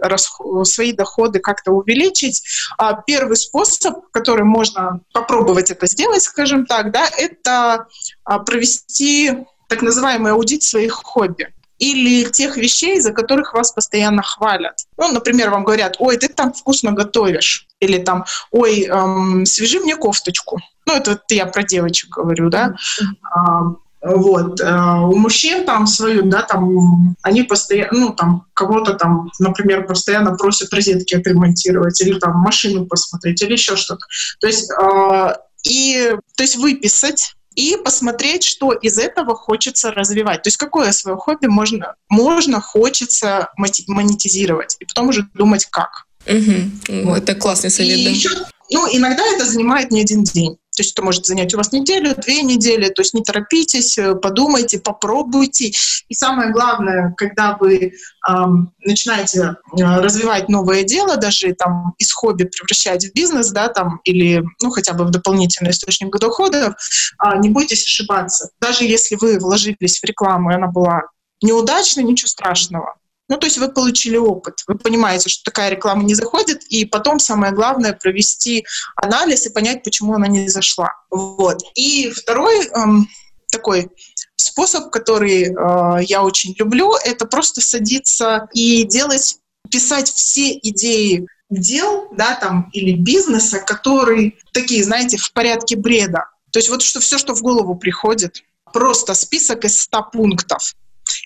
свои 0.63 0.91
доходы 0.91 1.39
как-то 1.39 1.71
увеличить, 1.71 2.43
а 2.77 3.01
первый 3.01 3.37
способ, 3.37 4.09
который 4.11 4.43
можно 4.43 5.01
попробовать 5.13 5.71
это 5.71 5.87
сделать, 5.87 6.23
скажем 6.23 6.65
так, 6.65 6.91
да, 6.91 7.07
это 7.17 7.87
а, 8.23 8.39
провести 8.39 9.45
так 9.67 9.81
называемый 9.81 10.33
аудит 10.33 10.63
своих 10.63 10.93
хобби. 10.93 11.47
или 11.79 12.29
тех 12.29 12.57
вещей, 12.57 13.01
за 13.01 13.11
которых 13.11 13.55
вас 13.55 13.71
постоянно 13.71 14.21
хвалят. 14.21 14.85
Ну, 14.97 15.11
например, 15.11 15.49
вам 15.49 15.63
говорят, 15.63 15.95
ой, 15.97 16.15
ты 16.17 16.27
там 16.27 16.53
вкусно 16.53 16.91
готовишь, 16.91 17.67
или 17.79 17.97
там, 17.97 18.25
ой, 18.51 18.83
эм, 18.83 19.47
свяжи 19.47 19.79
мне 19.79 19.95
кофточку. 19.95 20.59
Ну, 20.85 20.93
это 20.93 21.11
вот 21.11 21.23
я 21.29 21.47
про 21.47 21.63
девочек 21.63 22.09
говорю, 22.11 22.49
да. 22.49 22.75
А, 23.23 23.61
вот. 24.01 24.59
Э, 24.61 24.99
у 25.01 25.15
мужчин 25.15 25.65
там 25.65 25.85
свою, 25.85 26.23
да, 26.23 26.41
там 26.41 27.15
они 27.21 27.43
постоянно, 27.43 27.99
ну, 27.99 28.09
там 28.13 28.45
кого-то 28.53 28.93
там, 28.93 29.29
например, 29.39 29.85
постоянно 29.85 30.35
просят 30.35 30.73
розетки 30.73 31.15
отремонтировать 31.15 32.01
или 32.01 32.17
там 32.19 32.37
машину 32.37 32.85
посмотреть 32.85 33.41
или 33.41 33.53
еще 33.53 33.75
что-то. 33.75 34.05
То 34.39 34.47
есть, 34.47 34.71
э, 34.71 35.35
и, 35.63 36.15
то 36.35 36.43
есть 36.43 36.55
выписать 36.55 37.35
и 37.55 37.77
посмотреть, 37.83 38.43
что 38.43 38.71
из 38.71 38.97
этого 38.97 39.35
хочется 39.35 39.91
развивать. 39.91 40.43
То 40.43 40.47
есть 40.47 40.57
какое 40.57 40.91
свое 40.93 41.17
хобби 41.17 41.47
можно, 41.47 41.95
можно 42.09 42.61
хочется 42.61 43.49
монетизировать, 43.57 44.77
и 44.79 44.85
потом 44.85 45.09
уже 45.09 45.27
думать, 45.33 45.65
как. 45.65 46.05
Угу. 46.27 47.03
Вот. 47.03 47.17
Это 47.17 47.35
классный 47.35 47.69
совет, 47.69 47.97
и 47.97 48.05
да. 48.05 48.09
Еще, 48.09 48.29
ну, 48.71 48.87
иногда 48.91 49.23
это 49.35 49.45
занимает 49.45 49.91
не 49.91 50.01
один 50.01 50.23
день. 50.23 50.57
То 50.75 50.81
есть 50.81 50.93
это 50.93 51.03
может 51.03 51.25
занять 51.25 51.53
у 51.53 51.57
вас 51.57 51.71
неделю, 51.73 52.15
две 52.15 52.43
недели. 52.43 52.89
То 52.89 53.01
есть 53.01 53.13
не 53.13 53.21
торопитесь, 53.21 53.97
э, 53.97 54.15
подумайте, 54.15 54.79
попробуйте. 54.79 55.71
И 56.07 56.13
самое 56.13 56.51
главное, 56.51 57.13
когда 57.17 57.57
вы 57.59 57.93
эм, 58.29 58.73
начинаете 58.79 59.57
э, 59.77 59.83
развивать 59.99 60.47
новое 60.47 60.83
дело, 60.83 61.17
даже 61.17 61.53
там 61.53 61.93
из 61.97 62.11
хобби 62.13 62.45
превращать 62.45 63.05
в 63.05 63.13
бизнес, 63.13 63.51
да, 63.51 63.67
там, 63.67 63.99
или 64.05 64.43
ну, 64.61 64.69
хотя 64.69 64.93
бы 64.93 65.03
в 65.03 65.11
дополнительный 65.11 65.71
источник 65.71 66.17
дохода, 66.17 66.75
э, 67.23 67.37
не 67.39 67.49
бойтесь 67.49 67.83
ошибаться. 67.83 68.49
Даже 68.61 68.85
если 68.85 69.15
вы 69.15 69.39
вложились 69.39 69.99
в 69.99 70.03
рекламу, 70.05 70.51
и 70.51 70.55
она 70.55 70.67
была 70.67 71.03
неудачной, 71.41 72.03
ничего 72.03 72.27
страшного. 72.27 72.95
Ну, 73.31 73.37
то 73.37 73.45
есть 73.45 73.59
вы 73.59 73.71
получили 73.71 74.17
опыт, 74.17 74.55
вы 74.67 74.77
понимаете, 74.77 75.29
что 75.29 75.45
такая 75.45 75.69
реклама 75.69 76.03
не 76.03 76.15
заходит, 76.15 76.65
и 76.65 76.83
потом 76.83 77.17
самое 77.17 77.53
главное 77.53 77.93
провести 77.93 78.65
анализ 78.97 79.45
и 79.45 79.51
понять, 79.51 79.83
почему 79.83 80.15
она 80.15 80.27
не 80.27 80.49
зашла. 80.49 80.89
Вот. 81.09 81.63
И 81.75 82.11
второй 82.11 82.67
эм, 82.67 83.07
такой 83.49 83.89
способ, 84.35 84.89
который 84.89 85.43
э, 85.43 86.03
я 86.03 86.23
очень 86.23 86.53
люблю, 86.59 86.93
это 87.05 87.25
просто 87.25 87.61
садиться 87.61 88.49
и 88.53 88.83
делать, 88.83 89.37
писать 89.71 90.11
все 90.11 90.51
идеи 90.51 91.25
дел, 91.49 92.09
да, 92.11 92.35
там, 92.35 92.69
или 92.73 92.97
бизнеса, 92.97 93.59
которые 93.59 94.33
такие, 94.51 94.83
знаете, 94.83 95.15
в 95.15 95.31
порядке 95.31 95.77
бреда. 95.77 96.25
То 96.51 96.59
есть 96.59 96.67
вот 96.67 96.81
что 96.81 96.99
все, 96.99 97.17
что 97.17 97.33
в 97.33 97.41
голову 97.41 97.75
приходит, 97.75 98.43
просто 98.73 99.13
список 99.13 99.63
из 99.63 99.79
100 99.79 100.09
пунктов. 100.11 100.73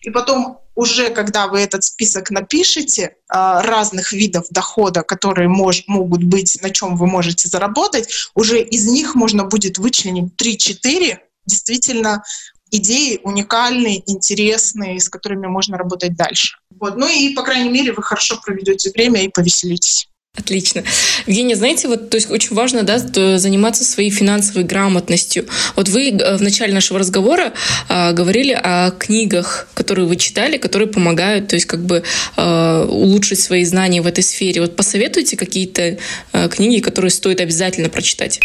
И 0.01 0.09
потом 0.09 0.59
уже, 0.75 1.09
когда 1.09 1.47
вы 1.47 1.61
этот 1.61 1.83
список 1.83 2.31
напишете 2.31 3.15
а, 3.29 3.61
разных 3.61 4.11
видов 4.13 4.45
дохода, 4.49 5.03
которые 5.03 5.47
мож, 5.47 5.83
могут 5.87 6.23
быть, 6.23 6.59
на 6.61 6.69
чем 6.69 6.97
вы 6.97 7.07
можете 7.07 7.47
заработать, 7.47 8.09
уже 8.35 8.61
из 8.61 8.87
них 8.87 9.15
можно 9.15 9.45
будет 9.45 9.77
вычленить 9.77 10.33
3-4 10.35 11.19
действительно 11.45 12.23
идеи 12.71 13.19
уникальные, 13.23 14.03
интересные, 14.09 14.99
с 14.99 15.07
которыми 15.09 15.47
можно 15.47 15.77
работать 15.77 16.15
дальше. 16.15 16.57
Вот. 16.79 16.97
Ну 16.97 17.07
и, 17.07 17.33
по 17.33 17.43
крайней 17.43 17.69
мере, 17.69 17.93
вы 17.93 18.03
хорошо 18.03 18.39
проведете 18.43 18.91
время 18.91 19.23
и 19.23 19.29
повеселитесь. 19.29 20.09
Отлично. 20.37 20.83
Евгения, 21.27 21.55
знаете, 21.55 21.87
вот 21.87 22.09
то 22.09 22.17
есть 22.17 22.29
очень 22.29 22.55
важно 22.55 22.83
да, 22.83 22.97
заниматься 22.97 23.85
своей 23.85 24.09
финансовой 24.09 24.63
грамотностью. 24.63 25.47
Вот 25.75 25.87
вы 25.89 26.09
э, 26.09 26.37
в 26.37 26.41
начале 26.41 26.73
нашего 26.73 26.99
разговора 26.99 27.53
э, 27.87 28.11
говорили 28.11 28.51
о 28.51 28.91
книгах, 28.91 29.67
которые 29.73 30.05
вы 30.05 30.17
читали, 30.17 30.57
которые 30.57 30.89
помогают, 30.89 31.47
то 31.47 31.55
есть 31.55 31.65
как 31.67 31.85
бы 31.85 32.03
э, 32.35 32.85
улучшить 32.89 33.39
свои 33.39 33.63
знания 33.63 34.01
в 34.01 34.07
этой 34.07 34.23
сфере. 34.23 34.61
Вот 34.61 34.75
посоветуйте 34.75 35.37
какие-то 35.37 35.97
э, 36.33 36.49
книги, 36.49 36.81
которые 36.81 37.11
стоит 37.11 37.39
обязательно 37.39 37.89
прочитать. 37.89 38.39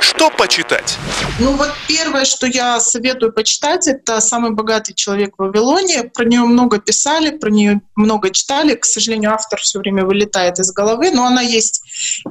Что 0.00 0.30
почитать? 0.30 0.96
Ну 1.38 1.52
вот 1.52 1.70
первое, 1.86 2.24
что 2.24 2.46
я 2.46 2.80
советую 2.80 3.32
почитать, 3.32 3.86
это 3.86 4.20
«Самый 4.20 4.52
богатый 4.52 4.94
человек 4.94 5.34
в 5.36 5.42
Вавилоне». 5.42 6.04
Про 6.04 6.24
нее 6.24 6.40
много 6.40 6.80
писали, 6.80 7.36
про 7.36 7.50
нее 7.50 7.80
много 7.96 8.30
читали. 8.30 8.74
К 8.74 8.84
сожалению, 8.84 9.32
автор 9.32 9.60
все 9.60 9.78
время 9.78 10.04
вылетает 10.04 10.58
из 10.58 10.72
головы, 10.72 11.10
но 11.18 11.26
она 11.26 11.42
есть 11.42 11.82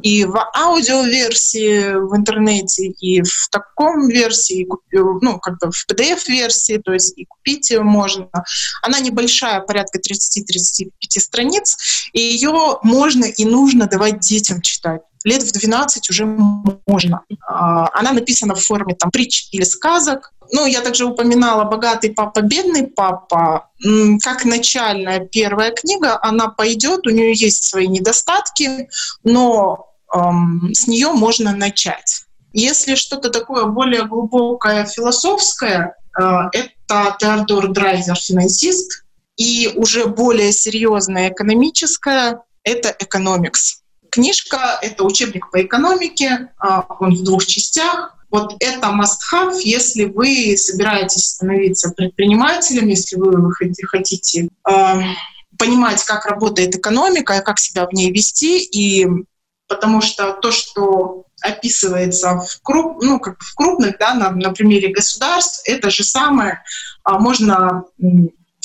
и 0.01 0.23
в 0.23 0.37
аудиоверсии 0.55 1.95
в 1.95 2.15
интернете, 2.15 2.87
и 2.87 3.21
в 3.21 3.49
таком 3.51 4.07
версии, 4.07 4.65
ну, 4.93 5.39
как 5.39 5.59
бы 5.59 5.71
в 5.71 5.85
PDF-версии, 5.91 6.77
то 6.77 6.93
есть 6.93 7.17
и 7.17 7.25
купить 7.25 7.69
ее 7.69 7.81
можно. 7.81 8.29
Она 8.81 8.99
небольшая, 8.99 9.59
порядка 9.59 9.99
30-35 9.99 10.89
страниц, 11.19 11.77
и 12.13 12.21
ее 12.21 12.79
можно 12.81 13.25
и 13.25 13.43
нужно 13.43 13.87
давать 13.87 14.19
детям 14.19 14.61
читать 14.61 15.01
лет 15.27 15.43
в 15.43 15.51
12 15.51 16.09
уже 16.09 16.25
можно. 16.25 17.21
А, 17.45 17.89
она 17.93 18.13
написана 18.13 18.55
в 18.55 18.63
форме 18.63 18.95
там 18.95 19.11
притч 19.11 19.49
или 19.51 19.63
сказок. 19.63 20.33
Ну, 20.51 20.65
я 20.65 20.81
также 20.81 21.05
упоминала 21.05 21.65
«Богатый 21.65 22.11
папа, 22.11 22.41
бедный 22.41 22.87
папа». 22.87 23.69
Как 24.23 24.45
начальная 24.45 25.19
первая 25.19 25.71
книга, 25.71 26.17
она 26.21 26.47
пойдет, 26.47 27.05
у 27.05 27.09
нее 27.09 27.33
есть 27.33 27.65
свои 27.65 27.87
недостатки, 27.87 28.87
но 29.23 29.87
эм, 30.15 30.71
с 30.73 30.87
нее 30.87 31.11
можно 31.11 31.53
начать. 31.53 32.23
Если 32.53 32.95
что-то 32.95 33.29
такое 33.29 33.65
более 33.65 34.05
глубокое, 34.05 34.85
философское, 34.85 35.95
э, 36.17 36.23
это 36.53 37.17
Теодор 37.19 37.73
Драйзер, 37.73 38.15
финансист, 38.15 39.03
и 39.35 39.73
уже 39.75 40.05
более 40.05 40.53
серьезное 40.53 41.29
экономическое— 41.29 42.41
это 42.63 42.95
«Экономикс». 42.97 43.83
Книжка— 44.11 44.79
это 44.81 45.03
учебник 45.03 45.49
по 45.51 45.61
экономике, 45.61 46.49
а, 46.57 46.85
он 46.99 47.15
в 47.15 47.23
двух 47.23 47.45
частях. 47.45 48.15
Вот 48.29 48.55
это 48.59 48.87
must-have, 48.87 49.59
если 49.63 50.05
вы 50.05 50.57
собираетесь 50.57 51.29
становиться 51.29 51.91
предпринимателем, 51.91 52.87
если 52.87 53.15
вы 53.15 53.53
хотите 53.85 54.49
э, 54.69 54.73
понимать, 55.57 56.03
как 56.03 56.25
работает 56.25 56.75
экономика, 56.75 57.41
как 57.41 57.57
себя 57.57 57.87
в 57.87 57.93
ней 57.93 58.11
вести, 58.11 58.59
и 58.59 59.07
потому 59.67 60.01
что 60.01 60.33
то, 60.33 60.51
что 60.51 61.25
описывается 61.41 62.39
в, 62.39 62.61
круп, 62.63 63.01
ну, 63.01 63.19
как 63.19 63.39
в 63.39 63.55
крупных, 63.55 63.97
да, 63.97 64.13
на, 64.13 64.31
на 64.31 64.51
примере 64.51 64.89
государств, 64.89 65.61
это 65.65 65.89
же 65.89 66.03
самое 66.03 66.63
а, 67.03 67.19
можно, 67.19 67.83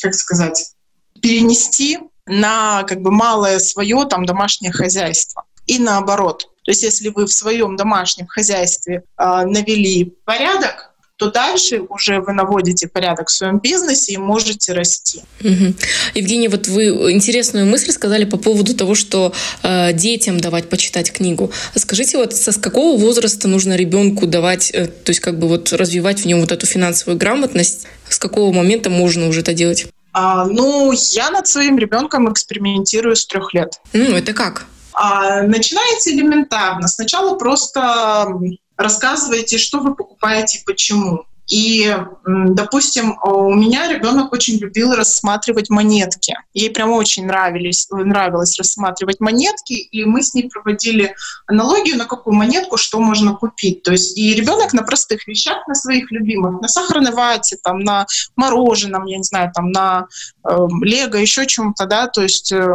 как 0.00 0.14
сказать, 0.14 0.74
перенести 1.20 2.00
на 2.26 2.82
как 2.84 3.00
бы 3.00 3.10
малое 3.10 3.58
свое 3.58 4.04
там 4.06 4.24
домашнее 4.26 4.72
хозяйство. 4.72 5.44
И 5.66 5.78
наоборот. 5.78 6.48
То 6.64 6.70
есть 6.70 6.82
если 6.82 7.08
вы 7.08 7.26
в 7.26 7.32
своем 7.32 7.76
домашнем 7.76 8.26
хозяйстве 8.26 9.02
э, 9.18 9.24
навели 9.44 10.14
порядок, 10.24 10.92
то 11.22 11.30
дальше 11.30 11.82
уже 11.88 12.20
вы 12.20 12.32
наводите 12.32 12.88
порядок 12.88 13.28
в 13.28 13.32
своем 13.32 13.60
бизнесе 13.60 14.14
и 14.14 14.16
можете 14.16 14.72
расти. 14.72 15.22
Угу. 15.40 15.74
Евгения, 16.14 16.48
вот 16.48 16.66
вы 16.66 17.12
интересную 17.12 17.66
мысль 17.66 17.92
сказали 17.92 18.24
по 18.24 18.36
поводу 18.36 18.74
того, 18.74 18.96
что 18.96 19.32
э, 19.62 19.92
детям 19.92 20.40
давать 20.40 20.68
почитать 20.68 21.12
книгу. 21.12 21.52
Скажите, 21.76 22.16
вот 22.18 22.34
со 22.34 22.50
с 22.50 22.56
какого 22.56 22.98
возраста 22.98 23.46
нужно 23.46 23.76
ребенку 23.76 24.26
давать, 24.26 24.70
э, 24.72 24.86
то 24.86 25.10
есть 25.10 25.20
как 25.20 25.38
бы 25.38 25.46
вот 25.46 25.72
развивать 25.72 26.20
в 26.20 26.24
нем 26.24 26.40
вот 26.40 26.50
эту 26.50 26.66
финансовую 26.66 27.18
грамотность? 27.18 27.86
С 28.08 28.18
какого 28.18 28.52
момента 28.52 28.90
можно 28.90 29.28
уже 29.28 29.40
это 29.40 29.54
делать? 29.54 29.86
А, 30.12 30.46
ну, 30.46 30.92
я 30.92 31.30
над 31.30 31.46
своим 31.46 31.78
ребенком 31.78 32.30
экспериментирую 32.30 33.16
с 33.16 33.26
трех 33.26 33.54
лет. 33.54 33.80
Ну, 33.92 34.14
это 34.14 34.32
как? 34.34 34.66
А, 34.92 35.42
начинается 35.42 36.10
элементарно. 36.10 36.86
Сначала 36.88 37.36
просто 37.36 38.28
рассказывайте, 38.76 39.58
что 39.58 39.80
вы 39.80 39.94
покупаете 39.94 40.58
и 40.58 40.64
почему. 40.64 41.24
И, 41.48 41.94
допустим, 42.24 43.18
у 43.22 43.52
меня 43.52 43.88
ребенок 43.88 44.32
очень 44.32 44.58
любил 44.58 44.94
рассматривать 44.94 45.70
монетки. 45.70 46.34
Ей 46.54 46.70
прям 46.70 46.92
очень 46.92 47.26
нравились, 47.26 47.88
нравилось 47.90 48.56
рассматривать 48.58 49.20
монетки, 49.20 49.72
и 49.72 50.04
мы 50.04 50.22
с 50.22 50.34
ней 50.34 50.48
проводили 50.48 51.14
аналогию, 51.46 51.96
на 51.96 52.06
какую 52.06 52.34
монетку 52.34 52.76
что 52.76 53.00
можно 53.00 53.34
купить. 53.34 53.82
То 53.82 53.92
есть 53.92 54.16
и 54.16 54.34
ребенок 54.34 54.72
на 54.72 54.82
простых 54.82 55.26
вещах, 55.26 55.66
на 55.66 55.74
своих 55.74 56.10
любимых, 56.12 56.60
на 56.60 56.68
сахарной 56.68 57.12
вате, 57.12 57.58
там, 57.62 57.80
на 57.80 58.06
мороженом, 58.36 59.04
я 59.06 59.18
не 59.18 59.24
знаю, 59.24 59.50
там, 59.54 59.70
на 59.72 60.06
э, 60.48 60.56
лего, 60.82 61.16
еще 61.16 61.46
чем-то, 61.46 61.86
да, 61.86 62.06
то 62.06 62.22
есть 62.22 62.52
э, 62.52 62.66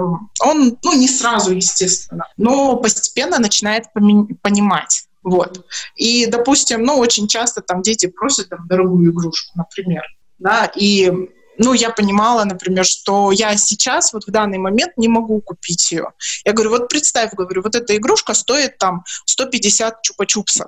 он, 0.41 0.77
ну, 0.83 0.93
не 0.93 1.07
сразу, 1.07 1.53
естественно, 1.53 2.25
но 2.37 2.75
постепенно 2.75 3.39
начинает 3.39 3.85
понимать. 3.93 5.06
Вот. 5.27 5.65
И, 5.97 6.25
допустим, 6.27 6.83
ну, 6.83 6.97
очень 6.99 7.27
часто 7.27 7.61
там 7.61 7.81
дети 7.81 8.05
просят 8.05 8.47
там, 8.47 8.65
дорогую 8.65 9.11
игрушку, 9.11 9.51
например. 9.55 10.03
Да, 10.39 10.71
и 10.73 11.11
ну, 11.57 11.73
я 11.73 11.89
понимала, 11.89 12.45
например, 12.45 12.85
что 12.85 13.33
я 13.33 13.57
сейчас 13.57 14.13
вот 14.13 14.25
в 14.25 14.31
данный 14.31 14.57
момент 14.57 14.93
не 14.95 15.09
могу 15.09 15.41
купить 15.41 15.91
ее. 15.91 16.11
Я 16.45 16.53
говорю, 16.53 16.69
вот 16.69 16.87
представь, 16.87 17.33
говорю, 17.33 17.61
вот 17.61 17.75
эта 17.75 17.97
игрушка 17.97 18.33
стоит 18.33 18.77
там 18.77 19.03
150 19.25 19.95
чупа-чупсов. 20.09 20.67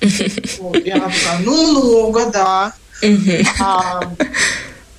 Вот, 0.60 0.82
я 0.86 0.94
такая, 0.94 1.40
ну, 1.44 1.72
много, 1.72 2.30
да. 2.30 2.72
А, 3.60 4.00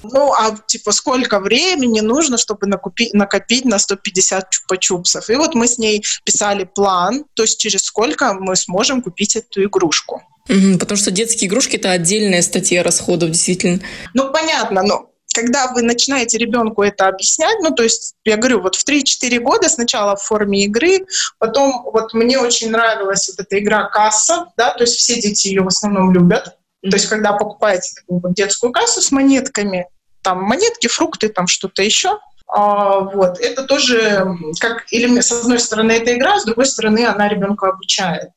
Ну, 0.03 0.33
а 0.33 0.55
типа 0.67 0.91
сколько 0.91 1.39
времени 1.39 1.99
нужно, 1.99 2.37
чтобы 2.37 2.67
накупить, 2.67 3.13
накопить 3.13 3.65
на 3.65 3.79
150 3.79 4.49
чупа-чупсов? 4.49 5.29
И 5.29 5.35
вот 5.35 5.55
мы 5.55 5.67
с 5.67 5.77
ней 5.77 6.03
писали 6.23 6.63
план, 6.63 7.25
то 7.33 7.43
есть 7.43 7.59
через 7.59 7.83
сколько 7.83 8.33
мы 8.33 8.55
сможем 8.55 9.01
купить 9.01 9.35
эту 9.35 9.63
игрушку. 9.63 10.23
Мгм, 10.49 10.79
потому 10.79 10.97
что 10.97 11.11
детские 11.11 11.47
игрушки 11.47 11.75
это 11.75 11.91
отдельная 11.91 12.41
статья 12.41 12.83
расходов, 12.83 13.31
действительно. 13.31 13.79
Ну, 14.13 14.31
понятно, 14.31 14.83
но 14.83 15.11
когда 15.33 15.71
вы 15.71 15.81
начинаете 15.81 16.37
ребенку 16.37 16.83
это 16.83 17.07
объяснять, 17.07 17.57
ну, 17.61 17.71
то 17.71 17.83
есть, 17.83 18.15
я 18.25 18.37
говорю, 18.37 18.61
вот 18.61 18.75
в 18.75 18.85
3-4 18.85 19.39
года 19.39 19.69
сначала 19.69 20.15
в 20.15 20.23
форме 20.23 20.65
игры, 20.65 21.05
потом 21.39 21.83
вот 21.93 22.13
мне 22.13 22.39
очень 22.39 22.69
нравилась 22.69 23.29
вот 23.29 23.45
эта 23.45 23.59
игра 23.59 23.87
«Касса», 23.89 24.47
да, 24.57 24.71
то 24.71 24.83
есть 24.83 24.97
все 24.97 25.21
дети 25.21 25.47
ее 25.47 25.61
в 25.61 25.67
основном 25.67 26.11
любят. 26.11 26.57
То 26.81 26.95
есть, 26.95 27.07
когда 27.07 27.33
покупаете 27.33 28.01
детскую 28.07 28.71
кассу 28.71 29.01
с 29.01 29.11
монетками, 29.11 29.87
там 30.23 30.41
монетки, 30.41 30.87
фрукты, 30.87 31.29
там 31.29 31.47
что-то 31.47 31.83
еще, 31.83 32.19
а, 32.47 32.99
вот, 32.99 33.39
это 33.39 33.63
тоже 33.63 34.35
как 34.59 34.85
элемент, 34.91 35.23
с 35.23 35.31
одной 35.31 35.59
стороны, 35.59 35.93
это 35.93 36.13
игра, 36.13 36.37
с 36.39 36.43
другой 36.43 36.65
стороны, 36.65 37.05
она 37.05 37.29
ребенка 37.29 37.69
обучает. 37.69 38.31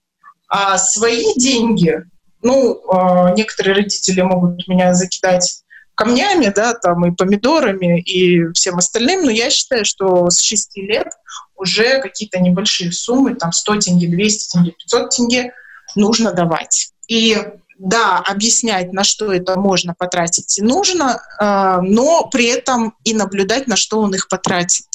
А 0.48 0.78
свои 0.78 1.24
деньги, 1.36 2.04
ну, 2.40 2.80
а, 2.88 3.32
некоторые 3.32 3.74
родители 3.74 4.20
могут 4.20 4.68
меня 4.68 4.94
закидать 4.94 5.64
камнями, 5.96 6.52
да, 6.54 6.74
там 6.74 7.06
и 7.06 7.10
помидорами 7.10 8.00
и 8.00 8.52
всем 8.52 8.78
остальным, 8.78 9.24
но 9.24 9.30
я 9.30 9.50
считаю, 9.50 9.84
что 9.84 10.30
с 10.30 10.40
6 10.40 10.76
лет 10.76 11.08
уже 11.56 12.00
какие-то 12.00 12.40
небольшие 12.40 12.92
суммы, 12.92 13.34
там 13.34 13.52
100 13.52 13.80
тенге, 13.80 14.08
200 14.08 14.52
тенге, 14.52 14.72
500 14.72 15.10
тенге 15.10 15.52
нужно 15.96 16.32
давать. 16.32 16.90
И 17.08 17.36
да, 17.84 18.18
объяснять, 18.18 18.92
на 18.92 19.04
что 19.04 19.32
это 19.32 19.58
можно 19.60 19.94
потратить 19.94 20.58
и 20.58 20.62
нужно, 20.62 21.20
э, 21.38 21.80
но 21.82 22.26
при 22.32 22.46
этом 22.46 22.94
и 23.04 23.12
наблюдать, 23.12 23.66
на 23.66 23.76
что 23.76 24.00
он 24.00 24.14
их 24.14 24.28
потратит. 24.28 24.86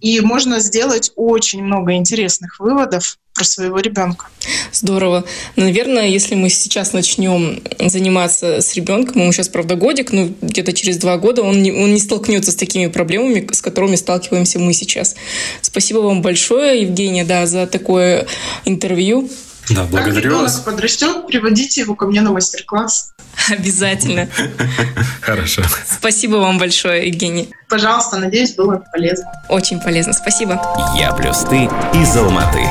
И 0.00 0.20
можно 0.20 0.60
сделать 0.60 1.12
очень 1.16 1.62
много 1.62 1.94
интересных 1.94 2.58
выводов 2.58 3.18
про 3.34 3.44
своего 3.44 3.78
ребенка. 3.80 4.26
Здорово. 4.72 5.24
Наверное, 5.56 6.08
если 6.08 6.34
мы 6.34 6.50
сейчас 6.50 6.92
начнем 6.92 7.62
заниматься 7.78 8.60
с 8.60 8.74
ребенком, 8.74 9.22
ему 9.22 9.32
сейчас, 9.32 9.48
правда, 9.48 9.76
годик, 9.76 10.12
но 10.12 10.28
где-то 10.40 10.72
через 10.72 10.98
два 10.98 11.16
года 11.16 11.42
он 11.42 11.62
не, 11.62 11.72
он 11.72 11.92
не 11.92 12.00
столкнется 12.00 12.50
с 12.50 12.56
такими 12.56 12.86
проблемами, 12.86 13.46
с 13.52 13.60
которыми 13.60 13.96
сталкиваемся 13.96 14.58
мы 14.58 14.72
сейчас. 14.72 15.16
Спасибо 15.60 15.98
вам 15.98 16.22
большое, 16.22 16.82
Евгения, 16.82 17.24
да, 17.24 17.46
за 17.46 17.66
такое 17.66 18.26
интервью. 18.64 19.28
Да, 19.70 19.82
Как 19.82 19.90
благодарю 19.90 20.20
ребенок 20.30 20.42
вас. 20.44 20.60
подрастет, 20.60 21.26
приводите 21.26 21.80
его 21.82 21.94
ко 21.94 22.06
мне 22.06 22.20
на 22.20 22.32
мастер-класс. 22.32 23.12
Обязательно. 23.50 24.28
Хорошо. 25.20 25.62
Спасибо 25.86 26.36
вам 26.36 26.58
большое, 26.58 27.06
Евгений. 27.08 27.50
Пожалуйста, 27.68 28.18
надеюсь, 28.18 28.54
было 28.54 28.82
полезно. 28.92 29.26
Очень 29.48 29.80
полезно. 29.80 30.12
Спасибо. 30.12 30.60
Я 30.96 31.12
плюс 31.14 31.38
ты 31.48 31.64
из 31.94 32.16
Алматы. 32.16 32.66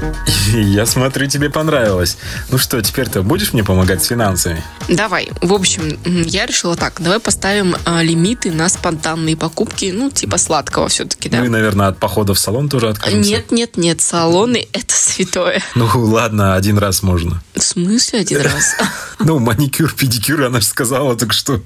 Я 0.52 0.86
смотрю, 0.86 1.26
тебе 1.26 1.50
понравилось. 1.50 2.16
Ну 2.50 2.58
что, 2.58 2.80
теперь-то 2.82 3.22
будешь 3.22 3.52
мне 3.52 3.64
помогать 3.64 4.02
с 4.02 4.06
финансами? 4.06 4.62
Давай. 4.88 5.30
В 5.40 5.52
общем, 5.52 5.98
я 6.04 6.46
решила 6.46 6.76
так. 6.76 7.00
Давай 7.00 7.20
поставим 7.20 7.76
а, 7.84 8.02
лимиты 8.02 8.50
на 8.50 8.68
спонтанные 8.68 9.36
покупки, 9.36 9.92
ну, 9.94 10.10
типа 10.10 10.38
сладкого 10.38 10.88
все-таки, 10.88 11.28
да? 11.28 11.38
Ну 11.38 11.44
и, 11.46 11.48
наверное, 11.48 11.88
от 11.88 11.98
похода 11.98 12.34
в 12.34 12.38
салон 12.38 12.68
тоже 12.68 12.88
откажемся. 12.88 13.30
Нет, 13.30 13.50
нет, 13.50 13.76
нет, 13.76 14.00
салоны 14.00 14.66
это 14.72 14.94
святое. 14.94 15.62
Ну 15.74 15.88
ладно, 15.94 16.56
один 16.56 16.78
раз 16.78 17.02
можно. 17.02 17.42
В 17.54 17.62
смысле 17.62 18.20
один 18.20 18.40
раз? 18.42 18.76
Ну, 19.22 19.38
маникюр, 19.38 19.92
педикюр, 19.92 20.42
она 20.44 20.60
же 20.60 20.66
сказала, 20.66 21.14
так 21.14 21.34
что... 21.34 21.60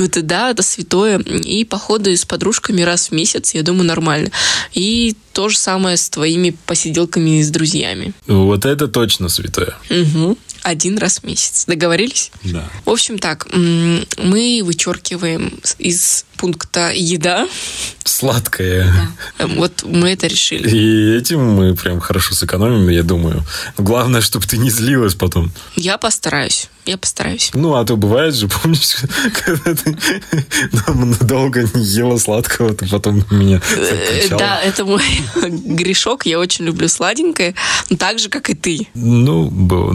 Ну, 0.00 0.06
это 0.06 0.22
да, 0.22 0.50
это 0.50 0.62
святое. 0.62 1.18
И 1.18 1.62
походы 1.66 2.16
с 2.16 2.24
подружками 2.24 2.80
раз 2.80 3.08
в 3.08 3.12
месяц, 3.12 3.52
я 3.52 3.62
думаю, 3.62 3.84
нормально. 3.84 4.30
И 4.72 5.14
то 5.34 5.50
же 5.50 5.58
самое 5.58 5.98
с 5.98 6.08
твоими 6.08 6.56
посиделками 6.64 7.42
с 7.42 7.50
друзьями. 7.50 8.14
Вот 8.26 8.64
это 8.64 8.88
точно 8.88 9.28
святое. 9.28 9.76
Мгм. 9.90 10.38
Один 10.62 10.96
раз 10.96 11.18
в 11.18 11.24
месяц. 11.24 11.64
Договорились? 11.66 12.30
Да. 12.44 12.66
В 12.86 12.90
общем 12.90 13.18
так, 13.18 13.46
мы 13.52 14.62
вычеркиваем 14.64 15.60
из 15.76 16.24
пункта 16.40 16.90
еда. 16.94 17.46
Сладкое. 18.04 18.90
Вот 19.38 19.82
мы 19.84 20.12
это 20.12 20.26
решили. 20.26 20.68
И 20.70 21.16
этим 21.18 21.44
мы 21.44 21.74
прям 21.74 22.00
хорошо 22.00 22.34
сэкономим, 22.34 22.88
я 22.88 23.02
думаю. 23.02 23.44
Главное, 23.76 24.22
чтобы 24.22 24.46
ты 24.46 24.56
не 24.56 24.70
злилась 24.70 25.14
потом. 25.14 25.52
Я 25.76 25.98
постараюсь. 25.98 26.68
Я 26.86 26.96
постараюсь. 26.96 27.50
Ну, 27.52 27.74
а 27.74 27.84
то 27.84 27.96
бывает 27.96 28.34
же, 28.34 28.48
помнишь, 28.62 28.96
когда 29.44 29.74
ты 29.74 29.96
нам 30.86 31.14
долго 31.20 31.62
не 31.74 31.84
ела 31.84 32.16
сладкого, 32.16 32.74
ты 32.74 32.88
потом 32.88 33.24
меня 33.30 33.60
Э. 33.76 34.28
Да, 34.38 34.60
это 34.62 34.84
мой 34.84 35.04
грешок. 35.36 36.24
Я 36.24 36.38
очень 36.38 36.64
люблю 36.64 36.88
сладенькое, 36.88 37.54
так 37.98 38.18
же, 38.18 38.30
как 38.30 38.48
и 38.48 38.54
ты. 38.54 38.88
Ну, 38.94 39.50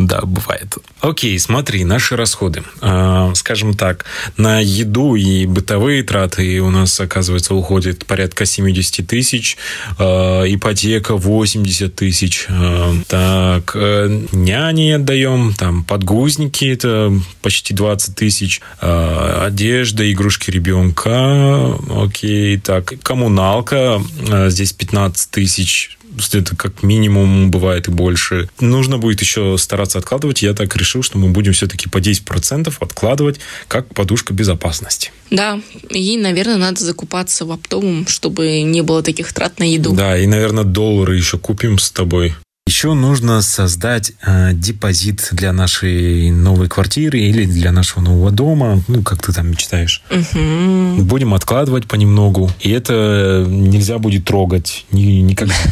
да, 0.05 0.21
бывает. 0.21 0.75
Окей, 1.01 1.39
смотри, 1.39 1.83
наши 1.83 2.15
расходы. 2.15 2.63
А, 2.81 3.33
Скажем 3.33 3.73
так, 3.73 4.05
на 4.37 4.59
еду 4.59 5.15
и 5.15 5.45
бытовые 5.45 6.03
траты 6.03 6.34
у 6.41 6.69
нас, 6.69 6.99
оказывается, 6.99 7.53
уходит 7.55 8.05
порядка 8.05 8.45
70 8.45 9.07
тысяч, 9.07 9.57
а, 9.97 10.43
ипотека 10.45 11.15
80 11.15 11.95
тысяч. 11.95 12.45
а, 12.49 12.93
Так, 13.07 13.71
э, 13.75 14.21
няни 14.31 14.91
отдаем, 14.91 15.53
там 15.53 15.83
подгузники, 15.83 16.65
это 16.65 17.13
почти 17.41 17.73
20 17.73 18.15
тысяч, 18.15 18.61
одежда, 18.79 20.11
игрушки 20.11 20.51
ребенка, 20.51 21.75
окей, 21.89 22.57
так, 22.59 22.93
коммуналка, 23.01 24.01
здесь 24.49 24.73
15 24.73 25.29
тысяч, 25.31 25.97
это 26.33 26.55
как 26.55 26.83
минимум 26.83 27.51
бывает 27.51 27.87
и 27.87 27.91
больше. 27.91 28.49
Нужно 28.59 28.97
будет 28.97 29.21
еще 29.21 29.57
стараться 29.57 29.97
откладывать. 29.97 30.41
Я 30.41 30.53
так 30.53 30.75
решил, 30.75 31.03
что 31.03 31.17
мы 31.17 31.29
будем 31.29 31.53
все-таки 31.53 31.89
по 31.89 31.97
10% 31.97 32.73
откладывать 32.79 33.39
как 33.67 33.93
подушка 33.93 34.33
безопасности. 34.33 35.11
Да, 35.31 35.59
и, 35.89 36.17
наверное, 36.17 36.57
надо 36.57 36.83
закупаться 36.83 37.45
в 37.45 37.51
оптовом, 37.51 38.07
чтобы 38.07 38.61
не 38.61 38.81
было 38.81 39.01
таких 39.01 39.33
трат 39.33 39.59
на 39.59 39.63
еду. 39.63 39.93
Да, 39.93 40.17
и, 40.17 40.27
наверное, 40.27 40.63
доллары 40.63 41.15
еще 41.15 41.37
купим 41.37 41.79
с 41.79 41.91
тобой. 41.91 42.35
Еще 42.67 42.95
нужно 42.95 43.43
создать 43.43 44.13
э, 44.25 44.49
депозит 44.53 45.27
для 45.31 45.53
нашей 45.53 46.31
новой 46.31 46.67
квартиры 46.67 47.19
или 47.19 47.45
для 47.45 47.71
нашего 47.71 48.01
нового 48.01 48.31
дома, 48.31 48.81
ну, 48.87 49.03
как 49.03 49.21
ты 49.21 49.31
там 49.31 49.51
мечтаешь. 49.51 50.01
Мгм. 50.09 51.03
Будем 51.05 51.35
откладывать 51.35 51.85
понемногу, 51.87 52.49
и 52.59 52.71
это 52.71 53.45
нельзя 53.47 53.99
будет 53.99 54.25
трогать 54.25 54.85
ни- 54.91 55.21
никогда. 55.21 55.53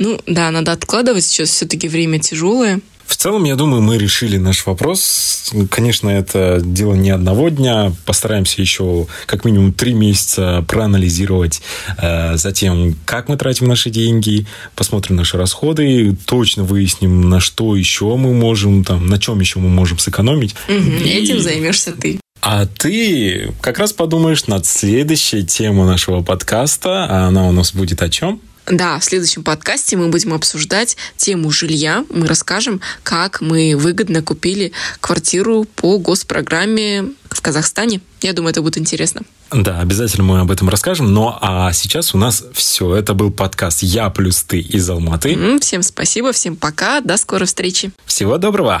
Ну, 0.00 0.20
да, 0.26 0.50
надо 0.50 0.72
откладывать. 0.72 1.24
Сейчас 1.24 1.50
все-таки 1.50 1.86
время 1.86 2.18
тяжелое. 2.18 2.80
В 3.06 3.16
целом, 3.16 3.44
я 3.44 3.54
думаю, 3.56 3.80
мы 3.82 3.96
решили 3.98 4.36
наш 4.38 4.66
вопрос. 4.66 5.52
Конечно, 5.70 6.08
это 6.08 6.60
дело 6.62 6.94
не 6.94 7.10
одного 7.10 7.48
дня. 7.48 7.92
Постараемся 8.06 8.60
еще 8.60 9.06
как 9.26 9.44
минимум 9.44 9.72
три 9.72 9.92
месяца 9.94 10.64
проанализировать 10.68 11.62
э, 11.98 12.36
затем, 12.36 12.96
как 13.04 13.28
мы 13.28 13.36
тратим 13.36 13.66
наши 13.68 13.90
деньги, 13.90 14.46
посмотрим 14.74 15.16
наши 15.16 15.36
расходы, 15.36 16.16
точно 16.26 16.64
выясним, 16.64 17.28
на 17.28 17.40
что 17.40 17.76
еще 17.76 18.16
мы 18.16 18.32
можем, 18.34 18.84
там, 18.84 19.06
на 19.06 19.18
чем 19.18 19.40
еще 19.40 19.58
мы 19.58 19.68
можем 19.68 19.98
сэкономить. 19.98 20.54
И- 20.68 20.72
Этим 21.08 21.40
займешься 21.40 21.92
ты. 21.92 22.20
А 22.40 22.66
ты 22.66 23.52
как 23.62 23.78
раз 23.78 23.92
подумаешь 23.94 24.46
над 24.48 24.66
следующей 24.66 25.44
темой 25.46 25.86
нашего 25.86 26.22
подкаста. 26.22 27.06
А 27.08 27.26
она 27.28 27.48
у 27.48 27.52
нас 27.52 27.72
будет 27.74 28.02
о 28.02 28.10
чем? 28.10 28.40
Да, 28.66 28.98
в 28.98 29.04
следующем 29.04 29.44
подкасте 29.44 29.96
мы 29.96 30.08
будем 30.08 30.32
обсуждать 30.32 30.96
тему 31.16 31.50
жилья. 31.50 32.04
Мы 32.08 32.26
расскажем, 32.26 32.80
как 33.02 33.40
мы 33.40 33.76
выгодно 33.76 34.22
купили 34.22 34.72
квартиру 35.00 35.66
по 35.76 35.98
госпрограмме 35.98 37.12
в 37.28 37.42
Казахстане. 37.42 38.00
Я 38.22 38.32
думаю, 38.32 38.52
это 38.52 38.62
будет 38.62 38.78
интересно. 38.78 39.22
Да, 39.50 39.80
обязательно 39.80 40.24
мы 40.24 40.40
об 40.40 40.50
этом 40.50 40.68
расскажем. 40.68 41.12
Но 41.12 41.38
а 41.40 41.72
сейчас 41.72 42.14
у 42.14 42.18
нас 42.18 42.42
все. 42.54 42.94
Это 42.94 43.12
был 43.12 43.30
подкаст 43.30 43.82
«Я 43.82 44.08
плюс 44.08 44.42
ты» 44.42 44.60
из 44.60 44.88
Алматы. 44.88 45.58
Всем 45.60 45.82
спасибо, 45.82 46.32
всем 46.32 46.56
пока, 46.56 47.00
до 47.00 47.18
скорой 47.18 47.46
встречи. 47.46 47.92
Всего 48.06 48.38
доброго! 48.38 48.80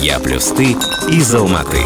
Я 0.00 0.20
плюс 0.20 0.46
ты 0.48 0.76
из 1.10 1.34
Алматы. 1.34 1.82